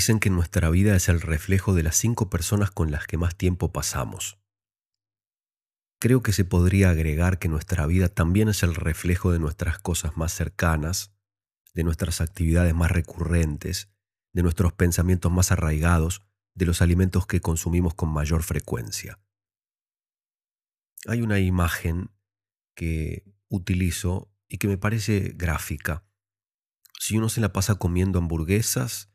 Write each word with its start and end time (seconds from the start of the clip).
Dicen 0.00 0.18
que 0.18 0.30
nuestra 0.30 0.70
vida 0.70 0.96
es 0.96 1.10
el 1.10 1.20
reflejo 1.20 1.74
de 1.74 1.82
las 1.82 1.94
cinco 1.94 2.30
personas 2.30 2.70
con 2.70 2.90
las 2.90 3.06
que 3.06 3.18
más 3.18 3.36
tiempo 3.36 3.70
pasamos. 3.70 4.38
Creo 6.00 6.22
que 6.22 6.32
se 6.32 6.46
podría 6.46 6.88
agregar 6.88 7.38
que 7.38 7.50
nuestra 7.50 7.84
vida 7.84 8.08
también 8.08 8.48
es 8.48 8.62
el 8.62 8.74
reflejo 8.74 9.30
de 9.30 9.38
nuestras 9.38 9.78
cosas 9.78 10.16
más 10.16 10.32
cercanas, 10.32 11.12
de 11.74 11.84
nuestras 11.84 12.22
actividades 12.22 12.74
más 12.74 12.90
recurrentes, 12.90 13.90
de 14.32 14.42
nuestros 14.42 14.72
pensamientos 14.72 15.30
más 15.30 15.52
arraigados, 15.52 16.22
de 16.54 16.64
los 16.64 16.80
alimentos 16.80 17.26
que 17.26 17.42
consumimos 17.42 17.92
con 17.92 18.08
mayor 18.08 18.42
frecuencia. 18.42 19.20
Hay 21.08 21.20
una 21.20 21.40
imagen 21.40 22.10
que 22.74 23.30
utilizo 23.50 24.32
y 24.48 24.56
que 24.56 24.66
me 24.66 24.78
parece 24.78 25.34
gráfica. 25.36 26.06
Si 26.98 27.18
uno 27.18 27.28
se 27.28 27.42
la 27.42 27.52
pasa 27.52 27.74
comiendo 27.74 28.18
hamburguesas, 28.18 29.09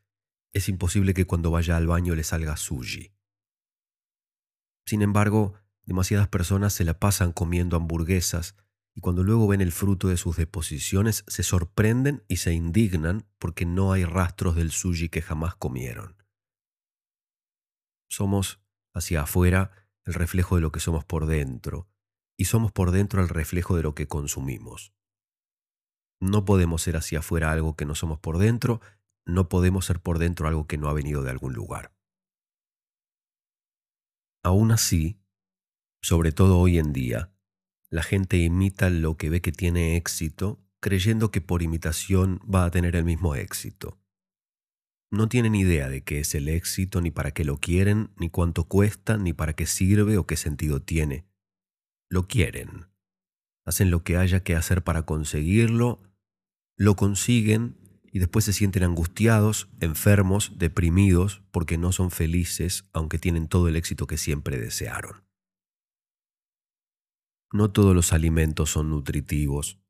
es 0.52 0.68
imposible 0.68 1.14
que 1.14 1.26
cuando 1.26 1.50
vaya 1.50 1.76
al 1.76 1.86
baño 1.86 2.14
le 2.14 2.24
salga 2.24 2.56
sushi. 2.56 3.12
Sin 4.86 5.02
embargo, 5.02 5.54
demasiadas 5.84 6.28
personas 6.28 6.72
se 6.72 6.84
la 6.84 6.98
pasan 6.98 7.32
comiendo 7.32 7.76
hamburguesas 7.76 8.56
y 8.94 9.00
cuando 9.00 9.22
luego 9.22 9.46
ven 9.46 9.60
el 9.60 9.72
fruto 9.72 10.08
de 10.08 10.16
sus 10.16 10.36
deposiciones 10.36 11.24
se 11.26 11.42
sorprenden 11.42 12.24
y 12.28 12.36
se 12.38 12.54
indignan 12.54 13.26
porque 13.38 13.66
no 13.66 13.92
hay 13.92 14.04
rastros 14.04 14.56
del 14.56 14.70
sushi 14.70 15.10
que 15.10 15.20
jamás 15.20 15.54
comieron. 15.54 16.16
Somos, 18.08 18.60
hacia 18.94 19.22
afuera, 19.22 19.70
el 20.04 20.14
reflejo 20.14 20.54
de 20.54 20.62
lo 20.62 20.72
que 20.72 20.80
somos 20.80 21.04
por 21.04 21.26
dentro, 21.26 21.90
y 22.38 22.46
somos 22.46 22.72
por 22.72 22.90
dentro 22.90 23.20
el 23.20 23.28
reflejo 23.28 23.76
de 23.76 23.82
lo 23.82 23.94
que 23.94 24.08
consumimos. 24.08 24.94
No 26.20 26.44
podemos 26.44 26.80
ser 26.82 26.96
hacia 26.96 27.18
afuera 27.18 27.52
algo 27.52 27.76
que 27.76 27.84
no 27.84 27.94
somos 27.94 28.18
por 28.18 28.38
dentro 28.38 28.80
no 29.26 29.48
podemos 29.48 29.84
ser 29.84 30.00
por 30.00 30.18
dentro 30.18 30.48
algo 30.48 30.66
que 30.66 30.78
no 30.78 30.88
ha 30.88 30.94
venido 30.94 31.22
de 31.22 31.30
algún 31.30 31.52
lugar. 31.52 31.92
Aún 34.42 34.70
así, 34.70 35.20
sobre 36.00 36.30
todo 36.30 36.58
hoy 36.58 36.78
en 36.78 36.92
día, 36.92 37.32
la 37.90 38.04
gente 38.04 38.38
imita 38.38 38.88
lo 38.90 39.16
que 39.16 39.28
ve 39.28 39.40
que 39.40 39.52
tiene 39.52 39.96
éxito, 39.96 40.64
creyendo 40.80 41.32
que 41.32 41.40
por 41.40 41.62
imitación 41.62 42.40
va 42.42 42.64
a 42.64 42.70
tener 42.70 42.94
el 42.94 43.04
mismo 43.04 43.34
éxito. 43.34 43.98
No 45.10 45.28
tienen 45.28 45.54
idea 45.54 45.88
de 45.88 46.02
qué 46.02 46.20
es 46.20 46.34
el 46.34 46.48
éxito, 46.48 47.00
ni 47.00 47.10
para 47.10 47.32
qué 47.32 47.44
lo 47.44 47.58
quieren, 47.58 48.10
ni 48.16 48.28
cuánto 48.28 48.64
cuesta, 48.64 49.16
ni 49.16 49.32
para 49.32 49.54
qué 49.54 49.66
sirve 49.66 50.18
o 50.18 50.26
qué 50.26 50.36
sentido 50.36 50.80
tiene. 50.80 51.26
Lo 52.08 52.28
quieren. 52.28 52.86
Hacen 53.64 53.90
lo 53.90 54.04
que 54.04 54.16
haya 54.16 54.44
que 54.44 54.54
hacer 54.54 54.84
para 54.84 55.02
conseguirlo, 55.02 56.02
lo 56.76 56.94
consiguen 56.94 57.85
y 58.16 58.18
después 58.18 58.46
se 58.46 58.54
sienten 58.54 58.82
angustiados, 58.82 59.68
enfermos, 59.78 60.52
deprimidos, 60.56 61.42
porque 61.50 61.76
no 61.76 61.92
son 61.92 62.10
felices 62.10 62.88
aunque 62.94 63.18
tienen 63.18 63.46
todo 63.46 63.68
el 63.68 63.76
éxito 63.76 64.06
que 64.06 64.16
siempre 64.16 64.58
desearon. 64.58 65.26
No 67.52 67.72
todos 67.72 67.94
los 67.94 68.14
alimentos 68.14 68.70
son 68.70 68.88
nutritivos. 68.88 69.82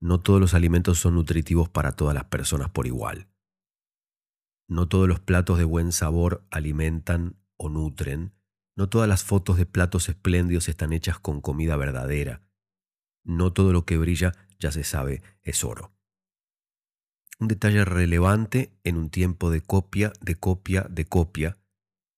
No 0.00 0.20
todos 0.20 0.40
los 0.40 0.54
alimentos 0.54 1.00
son 1.00 1.16
nutritivos 1.16 1.68
para 1.68 1.96
todas 1.96 2.14
las 2.14 2.26
personas 2.26 2.70
por 2.70 2.86
igual. 2.86 3.28
No 4.68 4.86
todos 4.86 5.08
los 5.08 5.18
platos 5.18 5.58
de 5.58 5.64
buen 5.64 5.90
sabor 5.90 6.46
alimentan 6.52 7.42
o 7.56 7.68
nutren. 7.68 8.34
No 8.76 8.88
todas 8.88 9.08
las 9.08 9.24
fotos 9.24 9.56
de 9.56 9.66
platos 9.66 10.08
espléndidos 10.08 10.68
están 10.68 10.92
hechas 10.92 11.18
con 11.18 11.40
comida 11.40 11.76
verdadera. 11.76 12.40
No 13.24 13.52
todo 13.52 13.72
lo 13.72 13.84
que 13.84 13.98
brilla, 13.98 14.32
ya 14.60 14.70
se 14.70 14.84
sabe, 14.84 15.24
es 15.42 15.64
oro 15.64 15.97
un 17.40 17.48
detalle 17.48 17.84
relevante 17.84 18.76
en 18.84 18.96
un 18.96 19.10
tiempo 19.10 19.50
de 19.50 19.60
copia, 19.60 20.12
de 20.20 20.34
copia, 20.34 20.86
de 20.90 21.06
copia. 21.06 21.56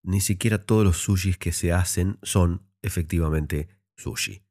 Ni 0.03 0.21
siquiera 0.21 0.65
todos 0.65 0.85
los 0.85 0.97
sushis 0.97 1.37
que 1.37 1.53
se 1.53 1.73
hacen 1.73 2.19
son 2.23 2.67
efectivamente 2.83 3.69
sushi. 3.97 4.43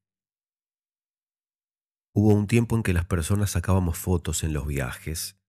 Hubo 2.14 2.34
un 2.34 2.48
tiempo 2.48 2.76
en 2.76 2.84
que 2.84 2.94
las 2.94 3.06
personas 3.06 3.52
sacábamos 3.52 3.98
fotos 3.98 4.44
en 4.44 4.54
los 4.54 4.68
viajes. 4.68 5.40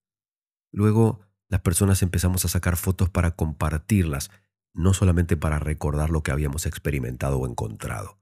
Luego 0.72 1.20
las 1.48 1.60
personas 1.60 2.02
empezamos 2.02 2.44
a 2.44 2.48
sacar 2.48 2.76
fotos 2.76 3.10
para 3.10 3.32
compartirlas, 3.32 4.30
no 4.72 4.94
solamente 4.94 5.36
para 5.36 5.58
recordar 5.58 6.10
lo 6.10 6.22
que 6.22 6.30
habíamos 6.30 6.64
experimentado 6.64 7.38
o 7.38 7.46
encontrado. 7.46 8.20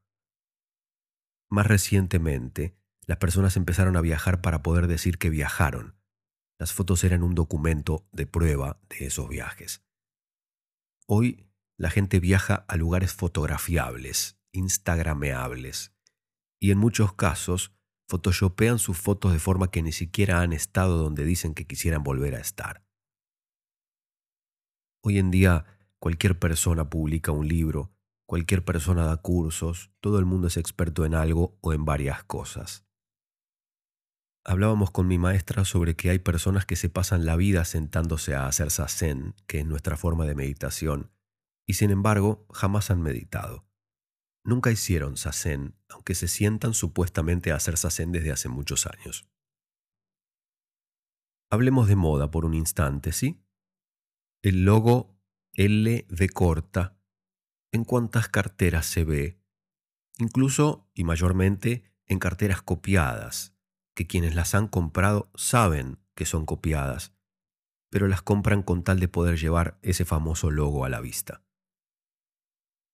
Más 1.51 1.67
recientemente, 1.67 2.77
las 3.07 3.19
personas 3.19 3.57
empezaron 3.57 3.97
a 3.97 4.01
viajar 4.01 4.41
para 4.41 4.63
poder 4.63 4.87
decir 4.87 5.19
que 5.19 5.31
viajaron, 5.31 5.98
las 6.59 6.73
fotos 6.73 7.05
eran 7.05 7.23
un 7.23 7.35
documento 7.35 8.09
de 8.13 8.27
prueba 8.27 8.81
de 8.89 9.07
esos 9.07 9.29
viajes. 9.29 9.85
Hoy 11.07 11.47
la 11.77 11.91
gente 11.91 12.19
viaja 12.19 12.67
a 12.67 12.77
lugares 12.77 13.15
fotografiables, 13.15 14.41
instagrameables, 14.53 15.95
y 16.61 16.73
en 16.73 16.79
muchos 16.79 17.15
casos 17.15 17.73
photoshopean 18.09 18.79
sus 18.79 18.99
fotos 18.99 19.33
de 19.33 19.39
forma 19.39 19.71
que 19.71 19.83
ni 19.83 19.93
siquiera 19.93 20.41
han 20.41 20.53
estado 20.53 20.97
donde 20.97 21.25
dicen 21.25 21.55
que 21.55 21.67
quisieran 21.67 22.03
volver 22.03 22.35
a 22.35 22.41
estar. 22.41 22.85
Hoy 25.05 25.19
en 25.19 25.31
día 25.31 25.65
cualquier 26.01 26.39
persona 26.39 26.91
publica 26.91 27.31
un 27.31 27.47
libro, 27.47 27.93
cualquier 28.27 28.65
persona 28.65 29.05
da 29.05 29.19
cursos, 29.19 29.93
todo 30.01 30.19
el 30.19 30.25
mundo 30.25 30.49
es 30.49 30.57
experto 30.57 31.05
en 31.05 31.15
algo 31.15 31.57
o 31.61 31.73
en 31.73 31.85
varias 31.85 32.25
cosas 32.25 32.88
hablábamos 34.45 34.91
con 34.91 35.07
mi 35.07 35.19
maestra 35.19 35.65
sobre 35.65 35.97
que 35.97 36.11
hay 36.11 36.19
personas 36.19 36.67
que 36.67 36.77
se 36.77 36.89
pasan 36.89 37.27
la 37.27 37.37
vida 37.37 37.65
sentándose 37.65 38.35
a 38.35 38.47
hacer 38.47 38.71
sazen, 38.71 39.35
que 39.47 39.61
es 39.61 39.67
nuestra 39.67 39.97
forma 39.97 40.25
de 40.27 40.35
meditación, 40.35 41.11
y 41.67 41.75
sin 41.75 41.91
embargo 41.91 42.47
jamás 42.53 42.91
han 42.91 43.03
meditado. 43.03 43.67
Nunca 44.45 44.71
hicieron 44.71 45.17
sazen, 45.17 45.77
aunque 45.89 46.15
se 46.15 46.29
sientan 46.29 46.73
supuestamente 46.73 47.53
a 47.53 47.57
hacer 47.57 47.77
sazen 47.77 48.13
desde 48.13 48.33
hace 48.33 48.49
muchos 48.49 48.87
años. 48.87 49.29
Hablemos 51.51 51.89
de 51.89 51.97
moda 51.97 52.31
por 52.31 52.45
un 52.45 52.55
instante, 52.55 53.13
¿sí? 53.13 53.45
El 54.43 54.65
logo 54.65 55.19
L 55.53 56.07
de 56.09 56.29
corta, 56.29 56.99
¿en 57.73 57.85
cuántas 57.85 58.29
carteras 58.29 58.87
se 58.87 59.05
ve? 59.05 59.43
Incluso 60.19 60.91
y 60.95 61.05
mayormente 61.05 61.85
en 62.07 62.19
carteras 62.19 62.63
copiadas, 62.63 63.58
que 63.99 64.07
quienes 64.07 64.37
las 64.37 64.55
han 64.55 64.69
comprado 64.69 65.29
saben 65.35 65.99
que 66.15 66.25
son 66.25 66.47
copiadas, 66.47 67.17
pero 67.91 68.07
las 68.07 68.23
compran 68.23 68.63
con 68.63 68.85
tal 68.85 69.01
de 69.01 69.09
poder 69.09 69.41
llevar 69.41 69.77
ese 69.83 70.05
famoso 70.05 70.53
logo 70.53 70.85
a 70.85 70.89
la 70.89 71.01
vista. 71.01 71.43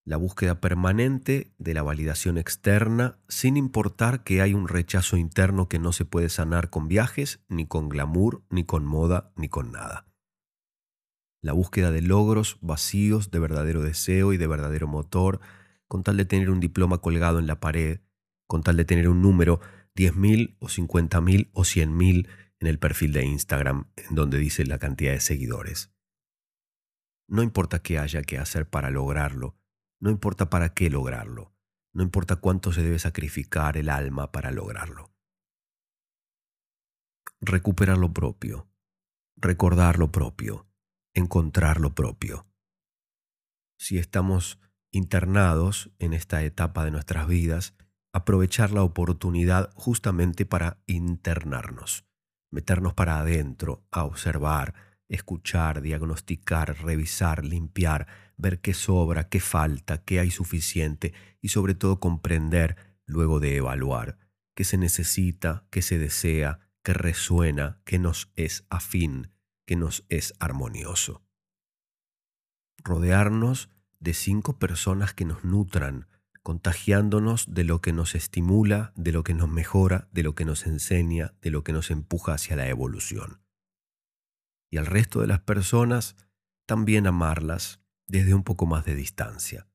La 0.06 0.17
búsqueda 0.17 0.62
permanente 0.62 1.53
de 1.59 1.75
la 1.75 1.83
validación 1.83 2.39
externa 2.39 3.19
sin 3.29 3.59
importar 3.59 4.25
que 4.25 4.41
hay 4.41 4.55
un 4.55 4.67
rechazo 4.67 5.19
interno 5.19 5.69
que 5.69 5.79
no 5.79 5.93
se 5.93 6.06
puede 6.06 6.31
sanar 6.31 6.71
con 6.71 6.89
viajes, 6.89 7.45
ni 7.49 7.67
con 7.67 7.91
glamour, 7.91 8.43
ni 8.49 8.65
con 8.65 8.87
moda, 8.87 9.31
ni 9.37 9.51
con 9.51 9.73
nada. 9.73 10.06
La 11.43 11.53
búsqueda 11.53 11.91
de 11.91 12.01
logros 12.01 12.56
vacíos 12.62 13.31
de 13.31 13.41
verdadero 13.41 13.83
deseo 13.83 14.33
y 14.33 14.39
de 14.39 14.47
verdadero 14.47 14.89
motor, 14.89 15.41
con 15.87 16.03
tal 16.03 16.17
de 16.17 16.25
tener 16.25 16.49
un 16.49 16.61
diploma 16.61 17.03
colgado 17.03 17.39
en 17.39 17.47
la 17.47 17.61
pared, 17.61 18.01
con 18.47 18.62
tal 18.62 18.79
de 18.79 18.87
tener 18.87 19.11
un 19.11 19.21
número 19.21 19.61
10.000 19.96 20.56
o 20.58 20.69
50.000 20.69 21.50
o 21.52 21.62
100.000 21.62 22.29
en 22.58 22.67
el 22.67 22.79
perfil 22.79 23.12
de 23.12 23.25
Instagram 23.25 23.91
en 23.96 24.14
donde 24.14 24.38
dice 24.38 24.64
la 24.67 24.79
cantidad 24.79 25.12
de 25.12 25.20
seguidores. 25.20 25.93
No 27.29 27.43
importa 27.43 27.81
qué 27.81 27.99
haya 27.99 28.23
que 28.23 28.38
hacer 28.38 28.69
para 28.69 28.91
lograrlo, 28.91 29.56
no 30.00 30.11
importa 30.11 30.50
para 30.50 30.75
qué 30.75 30.91
lograrlo, 30.91 31.55
no 31.93 32.02
importa 32.02 32.37
cuánto 32.37 32.73
se 32.73 32.82
debe 32.82 32.99
sacrificar 32.99 33.76
el 33.76 33.88
alma 33.88 34.32
para 34.32 34.50
lograrlo. 34.50 35.12
Recuperar 37.41 37.99
lo 37.99 38.12
propio, 38.12 38.69
recordar 39.37 39.99
lo 39.99 40.11
propio, 40.11 40.67
encontrar 41.14 41.81
lo 41.81 41.94
propio. 41.94 42.46
Si 43.79 43.99
estamos 43.99 44.58
internados 44.91 45.91
en 45.99 46.14
esta 46.14 46.43
etapa 46.43 46.85
de 46.85 46.91
nuestras 46.91 47.26
vidas, 47.26 47.75
aprovechar 48.15 48.71
la 48.71 48.85
oportunidad 48.85 49.73
justamente 49.75 50.47
para 50.47 50.79
internarnos, 50.87 52.07
meternos 52.53 52.95
para 52.95 53.19
adentro, 53.19 53.85
a 53.91 54.05
observar, 54.05 54.75
escuchar, 55.09 55.83
diagnosticar, 55.83 56.77
revisar, 56.85 57.45
limpiar, 57.45 58.07
ver 58.37 58.61
qué 58.61 58.73
sobra, 58.73 59.29
qué 59.29 59.41
falta, 59.41 60.05
qué 60.05 60.21
hay 60.21 60.31
suficiente 60.31 61.13
y 61.41 61.49
sobre 61.49 61.75
todo 61.75 61.99
comprender 61.99 62.77
luego 63.05 63.41
de 63.41 63.57
evaluar 63.57 64.17
qué 64.55 64.63
se 64.63 64.79
necesita, 64.79 65.67
qué 65.71 65.83
se 65.83 65.99
desea, 65.99 66.61
qué 66.85 66.93
resuena, 66.93 67.81
qué 67.85 67.99
nos 67.99 68.31
es 68.37 68.65
afín, 68.71 69.33
qué 69.67 69.75
nos 69.75 70.07
es 70.09 70.35
armonioso. 70.39 71.25
Rodearnos 72.85 73.71
de 73.99 74.15
cinco 74.15 74.61
personas 74.61 75.15
que 75.15 75.25
nos 75.25 75.43
nutran, 75.43 76.07
contagiándonos 76.44 77.55
de 77.55 77.64
lo 77.64 77.81
que 77.81 77.94
nos 77.94 78.14
estimula, 78.14 78.93
de 78.96 79.12
lo 79.12 79.25
que 79.25 79.32
nos 79.32 79.49
mejora, 79.49 80.08
de 80.12 80.23
lo 80.23 80.35
que 80.35 80.44
nos 80.44 80.67
enseña, 80.67 81.32
de 81.41 81.50
lo 81.50 81.64
que 81.64 81.73
nos 81.73 81.91
empuja 81.91 82.35
hacia 82.35 82.55
la 82.55 82.69
evolución. 82.69 83.41
Y 84.70 84.76
al 84.76 84.85
resto 84.85 85.23
de 85.23 85.26
las 85.26 85.41
personas, 85.41 86.17
también 86.67 87.06
amarlas 87.06 87.81
desde 88.06 88.35
un 88.35 88.44
poco 88.44 88.67
más 88.67 88.85
de 88.85 88.94
distancia. 88.94 89.69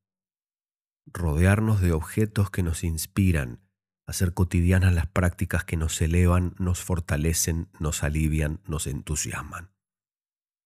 Rodearnos 1.08 1.82
de 1.82 1.92
objetos 1.92 2.52
que 2.52 2.62
nos 2.62 2.84
inspiran, 2.84 3.62
hacer 4.06 4.36
cotidianas 4.36 4.94
las 4.94 5.08
prácticas 5.08 5.64
que 5.64 5.76
nos 5.76 6.00
elevan, 6.02 6.54
nos 6.60 6.84
fortalecen, 6.84 7.70
nos 7.80 8.04
alivian, 8.04 8.62
nos 8.68 8.86
entusiasman. 8.86 9.72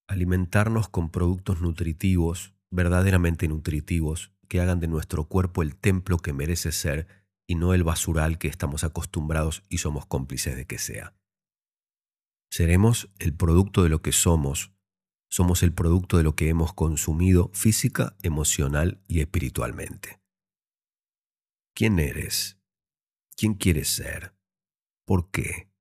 Alimentarnos 0.10 0.90
con 0.90 1.12
productos 1.12 1.62
nutritivos, 1.62 2.54
verdaderamente 2.72 3.48
nutritivos, 3.48 4.33
que 4.54 4.62
hagan 4.62 4.80
de 4.80 4.88
nuestro 4.88 5.24
cuerpo 5.24 5.64
el 5.64 5.76
templo 5.76 6.20
que 6.20 6.32
merece 6.32 6.72
ser 6.72 7.08
y 7.48 7.56
no 7.56 7.74
el 7.74 7.84
basural 7.84 8.38
que 8.38 8.48
estamos 8.48 8.84
acostumbrados 8.84 9.64
y 9.68 9.80
somos 9.80 10.06
cómplices 10.06 10.56
de 10.56 10.68
que 10.68 10.78
sea. 10.78 11.16
Seremos 12.52 13.10
el 13.18 13.36
producto 13.36 13.82
de 13.82 13.90
lo 13.90 14.04
que 14.04 14.12
somos, 14.12 14.72
somos 15.28 15.64
el 15.64 15.74
producto 15.74 16.18
de 16.18 16.24
lo 16.24 16.36
que 16.36 16.50
hemos 16.50 16.72
consumido 16.72 17.50
física, 17.56 18.16
emocional 18.22 19.02
y 19.08 19.22
espiritualmente. 19.22 20.22
¿Quién 21.74 21.98
eres? 21.98 22.60
¿Quién 23.36 23.56
quieres 23.56 23.88
ser? 23.88 24.36
¿Por 25.04 25.32
qué? 25.32 25.72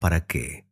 ¿Para 0.00 0.26
qué? 0.26 0.66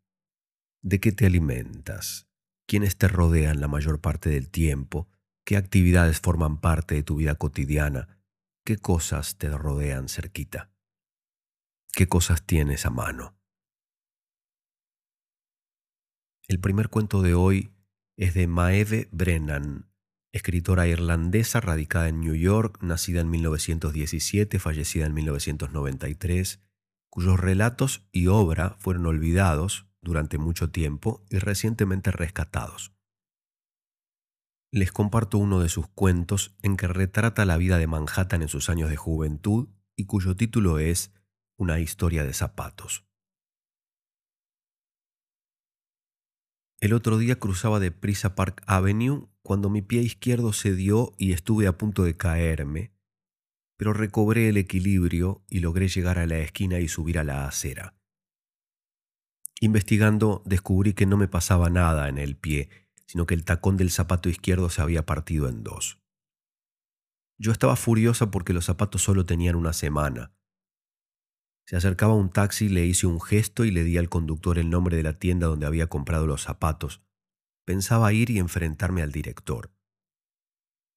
¿De 0.80 1.00
qué 1.00 1.12
te 1.12 1.26
alimentas? 1.26 2.30
¿Quiénes 2.66 2.96
te 2.96 3.08
rodean 3.08 3.60
la 3.60 3.68
mayor 3.68 4.00
parte 4.00 4.30
del 4.30 4.48
tiempo? 4.48 5.11
¿Qué 5.44 5.56
actividades 5.56 6.20
forman 6.20 6.60
parte 6.60 6.94
de 6.94 7.02
tu 7.02 7.16
vida 7.16 7.34
cotidiana? 7.34 8.22
¿Qué 8.64 8.76
cosas 8.76 9.38
te 9.38 9.50
rodean 9.50 10.08
cerquita? 10.08 10.70
¿Qué 11.92 12.08
cosas 12.08 12.46
tienes 12.46 12.86
a 12.86 12.90
mano? 12.90 13.36
El 16.46 16.60
primer 16.60 16.90
cuento 16.90 17.22
de 17.22 17.34
hoy 17.34 17.74
es 18.16 18.34
de 18.34 18.46
Maeve 18.46 19.08
Brennan, 19.10 19.90
escritora 20.32 20.86
irlandesa 20.86 21.60
radicada 21.60 22.08
en 22.08 22.20
New 22.20 22.36
York, 22.36 22.80
nacida 22.80 23.20
en 23.20 23.30
1917, 23.30 24.60
fallecida 24.60 25.06
en 25.06 25.14
1993, 25.14 26.60
cuyos 27.10 27.40
relatos 27.40 28.06
y 28.12 28.28
obra 28.28 28.76
fueron 28.78 29.06
olvidados 29.06 29.88
durante 30.02 30.38
mucho 30.38 30.70
tiempo 30.70 31.26
y 31.30 31.38
recientemente 31.38 32.12
rescatados 32.12 32.92
les 34.72 34.90
comparto 34.90 35.36
uno 35.36 35.60
de 35.60 35.68
sus 35.68 35.86
cuentos 35.86 36.56
en 36.62 36.78
que 36.78 36.88
retrata 36.88 37.44
la 37.44 37.58
vida 37.58 37.76
de 37.76 37.86
Manhattan 37.86 38.40
en 38.40 38.48
sus 38.48 38.70
años 38.70 38.88
de 38.88 38.96
juventud 38.96 39.68
y 39.96 40.06
cuyo 40.06 40.34
título 40.34 40.78
es 40.78 41.12
Una 41.58 41.78
historia 41.78 42.24
de 42.24 42.32
zapatos. 42.32 43.04
El 46.80 46.94
otro 46.94 47.18
día 47.18 47.38
cruzaba 47.38 47.80
de 47.80 47.92
prisa 47.92 48.34
Park 48.34 48.62
Avenue 48.66 49.28
cuando 49.42 49.68
mi 49.68 49.82
pie 49.82 50.00
izquierdo 50.00 50.54
se 50.54 50.74
dio 50.74 51.12
y 51.18 51.32
estuve 51.32 51.66
a 51.66 51.76
punto 51.76 52.02
de 52.02 52.16
caerme, 52.16 52.92
pero 53.76 53.92
recobré 53.92 54.48
el 54.48 54.56
equilibrio 54.56 55.44
y 55.48 55.60
logré 55.60 55.88
llegar 55.88 56.18
a 56.18 56.26
la 56.26 56.38
esquina 56.38 56.80
y 56.80 56.88
subir 56.88 57.18
a 57.18 57.24
la 57.24 57.46
acera. 57.46 57.94
Investigando 59.60 60.42
descubrí 60.46 60.94
que 60.94 61.06
no 61.06 61.16
me 61.16 61.28
pasaba 61.28 61.68
nada 61.68 62.08
en 62.08 62.18
el 62.18 62.36
pie 62.36 62.81
sino 63.12 63.26
que 63.26 63.34
el 63.34 63.44
tacón 63.44 63.76
del 63.76 63.90
zapato 63.90 64.30
izquierdo 64.30 64.70
se 64.70 64.80
había 64.80 65.04
partido 65.04 65.46
en 65.46 65.62
dos. 65.62 66.00
Yo 67.38 67.52
estaba 67.52 67.76
furiosa 67.76 68.30
porque 68.30 68.54
los 68.54 68.64
zapatos 68.64 69.02
solo 69.02 69.26
tenían 69.26 69.54
una 69.54 69.74
semana. 69.74 70.32
Se 71.66 71.76
acercaba 71.76 72.14
un 72.14 72.30
taxi, 72.30 72.70
le 72.70 72.86
hice 72.86 73.06
un 73.06 73.20
gesto 73.20 73.66
y 73.66 73.70
le 73.70 73.84
di 73.84 73.98
al 73.98 74.08
conductor 74.08 74.58
el 74.58 74.70
nombre 74.70 74.96
de 74.96 75.02
la 75.02 75.18
tienda 75.18 75.46
donde 75.46 75.66
había 75.66 75.88
comprado 75.88 76.26
los 76.26 76.40
zapatos. 76.40 77.02
Pensaba 77.66 78.14
ir 78.14 78.30
y 78.30 78.38
enfrentarme 78.38 79.02
al 79.02 79.12
director. 79.12 79.74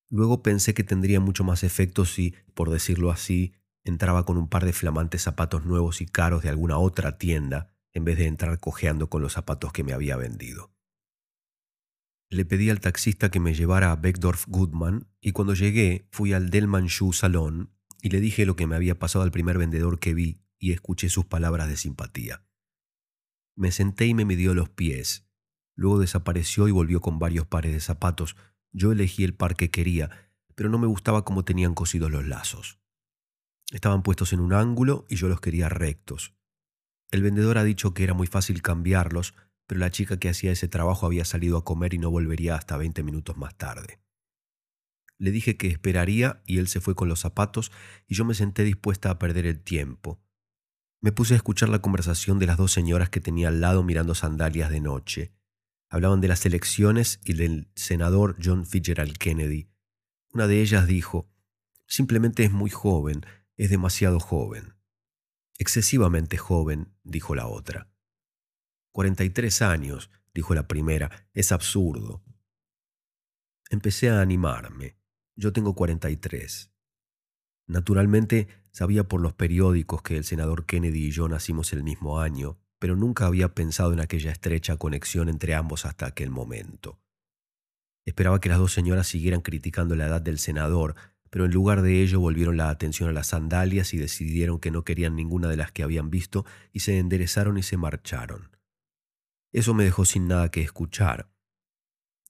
Luego 0.09 0.41
pensé 0.41 0.73
que 0.73 0.85
tendría 0.85 1.19
mucho 1.19 1.43
más 1.43 1.65
efecto 1.65 2.05
si, 2.05 2.33
por 2.53 2.69
decirlo 2.69 3.11
así, 3.11 3.55
entraba 3.83 4.25
con 4.25 4.37
un 4.37 4.47
par 4.47 4.63
de 4.63 4.71
flamantes 4.71 5.23
zapatos 5.23 5.65
nuevos 5.65 5.99
y 5.99 6.05
caros 6.05 6.43
de 6.43 6.49
alguna 6.49 6.77
otra 6.77 7.17
tienda, 7.17 7.75
en 7.91 8.05
vez 8.05 8.17
de 8.17 8.27
entrar 8.27 8.57
cojeando 8.61 9.09
con 9.09 9.21
los 9.21 9.33
zapatos 9.33 9.73
que 9.73 9.83
me 9.83 9.91
había 9.91 10.15
vendido. 10.15 10.74
Le 12.29 12.45
pedí 12.45 12.69
al 12.69 12.79
taxista 12.79 13.29
que 13.29 13.39
me 13.39 13.53
llevara 13.53 13.91
a 13.91 13.95
Beckdorf 13.95 14.45
Goodman 14.47 15.07
y 15.21 15.31
cuando 15.31 15.53
llegué 15.53 16.07
fui 16.11 16.33
al 16.33 16.49
Delman 16.49 16.87
Shoe 16.87 17.13
Salon 17.13 17.71
y 18.01 18.09
le 18.09 18.19
dije 18.19 18.45
lo 18.45 18.55
que 18.55 18.67
me 18.67 18.75
había 18.75 18.97
pasado 18.97 19.23
al 19.23 19.31
primer 19.31 19.57
vendedor 19.57 19.99
que 19.99 20.13
vi 20.13 20.41
y 20.57 20.71
escuché 20.71 21.09
sus 21.09 21.25
palabras 21.25 21.67
de 21.67 21.77
simpatía. 21.77 22.45
Me 23.55 23.71
senté 23.71 24.05
y 24.07 24.13
me 24.13 24.25
midió 24.25 24.53
los 24.53 24.69
pies. 24.69 25.27
Luego 25.75 25.99
desapareció 25.99 26.67
y 26.67 26.71
volvió 26.71 27.01
con 27.01 27.19
varios 27.19 27.45
pares 27.45 27.73
de 27.73 27.79
zapatos. 27.79 28.35
Yo 28.71 28.91
elegí 28.91 29.23
el 29.23 29.33
par 29.33 29.55
que 29.55 29.71
quería, 29.71 30.09
pero 30.55 30.69
no 30.69 30.77
me 30.77 30.87
gustaba 30.87 31.23
cómo 31.25 31.45
tenían 31.45 31.73
cosidos 31.73 32.11
los 32.11 32.25
lazos. 32.25 32.79
Estaban 33.71 34.03
puestos 34.03 34.33
en 34.33 34.39
un 34.39 34.53
ángulo 34.53 35.05
y 35.09 35.15
yo 35.15 35.27
los 35.27 35.41
quería 35.41 35.69
rectos. 35.69 36.35
El 37.11 37.21
vendedor 37.21 37.57
ha 37.57 37.63
dicho 37.63 37.93
que 37.93 38.03
era 38.03 38.13
muy 38.13 38.27
fácil 38.27 38.61
cambiarlos, 38.61 39.35
pero 39.67 39.79
la 39.79 39.91
chica 39.91 40.19
que 40.19 40.29
hacía 40.29 40.51
ese 40.51 40.67
trabajo 40.67 41.05
había 41.05 41.25
salido 41.25 41.57
a 41.57 41.63
comer 41.63 41.93
y 41.93 41.97
no 41.97 42.11
volvería 42.11 42.55
hasta 42.55 42.77
20 42.77 43.03
minutos 43.03 43.37
más 43.37 43.57
tarde. 43.57 43.99
Le 45.17 45.31
dije 45.31 45.57
que 45.57 45.67
esperaría 45.67 46.41
y 46.45 46.57
él 46.57 46.67
se 46.67 46.81
fue 46.81 46.95
con 46.95 47.07
los 47.07 47.21
zapatos 47.21 47.71
y 48.07 48.15
yo 48.15 48.25
me 48.25 48.35
senté 48.35 48.63
dispuesta 48.63 49.09
a 49.09 49.19
perder 49.19 49.45
el 49.45 49.61
tiempo. 49.61 50.21
Me 51.01 51.11
puse 51.11 51.33
a 51.33 51.37
escuchar 51.37 51.69
la 51.69 51.79
conversación 51.79 52.39
de 52.39 52.47
las 52.47 52.57
dos 52.57 52.71
señoras 52.71 53.09
que 53.09 53.21
tenía 53.21 53.47
al 53.47 53.61
lado 53.61 53.83
mirando 53.83 54.15
sandalias 54.15 54.69
de 54.69 54.81
noche. 54.81 55.33
Hablaban 55.89 56.19
de 56.19 56.27
las 56.27 56.45
elecciones 56.45 57.19
y 57.23 57.33
del 57.33 57.69
senador 57.75 58.35
John 58.43 58.65
Fitzgerald 58.65 59.17
Kennedy. 59.17 59.69
Una 60.33 60.47
de 60.47 60.61
ellas 60.61 60.87
dijo, 60.87 61.29
simplemente 61.87 62.43
es 62.43 62.51
muy 62.51 62.69
joven, 62.69 63.25
es 63.55 63.69
demasiado 63.69 64.19
joven. 64.19 64.73
Excesivamente 65.57 66.37
joven, 66.37 66.93
dijo 67.03 67.35
la 67.35 67.47
otra. 67.47 67.94
43 68.95 69.61
años, 69.61 70.09
dijo 70.33 70.55
la 70.55 70.69
primera, 70.69 71.27
es 71.33 71.51
absurdo. 71.51 72.23
Empecé 73.69 74.09
a 74.09 74.21
animarme. 74.21 74.95
Yo 75.35 75.51
tengo 75.51 75.75
43. 75.75 76.71
Naturalmente, 77.67 78.47
sabía 78.71 79.03
por 79.03 79.19
los 79.19 79.33
periódicos 79.33 80.01
que 80.01 80.15
el 80.15 80.23
senador 80.23 80.65
Kennedy 80.65 81.07
y 81.07 81.11
yo 81.11 81.27
nacimos 81.27 81.73
el 81.73 81.83
mismo 81.83 82.21
año, 82.21 82.57
pero 82.79 82.95
nunca 82.95 83.25
había 83.25 83.53
pensado 83.53 83.91
en 83.91 83.99
aquella 83.99 84.31
estrecha 84.31 84.77
conexión 84.77 85.27
entre 85.27 85.55
ambos 85.55 85.85
hasta 85.85 86.05
aquel 86.05 86.29
momento. 86.29 87.01
Esperaba 88.05 88.39
que 88.39 88.47
las 88.47 88.59
dos 88.59 88.71
señoras 88.71 89.07
siguieran 89.07 89.41
criticando 89.41 89.97
la 89.97 90.05
edad 90.05 90.21
del 90.21 90.39
senador, 90.39 90.95
pero 91.29 91.43
en 91.43 91.51
lugar 91.51 91.81
de 91.81 92.01
ello 92.01 92.21
volvieron 92.21 92.55
la 92.55 92.69
atención 92.69 93.09
a 93.09 93.11
las 93.11 93.27
sandalias 93.27 93.93
y 93.93 93.97
decidieron 93.97 94.61
que 94.61 94.71
no 94.71 94.85
querían 94.85 95.17
ninguna 95.17 95.49
de 95.49 95.57
las 95.57 95.73
que 95.73 95.83
habían 95.83 96.09
visto 96.09 96.45
y 96.71 96.79
se 96.79 96.97
enderezaron 96.97 97.57
y 97.57 97.63
se 97.63 97.75
marcharon. 97.75 98.54
Eso 99.55 99.73
me 99.73 99.85
dejó 99.85 100.03
sin 100.03 100.27
nada 100.27 100.51
que 100.51 100.61
escuchar. 100.61 101.29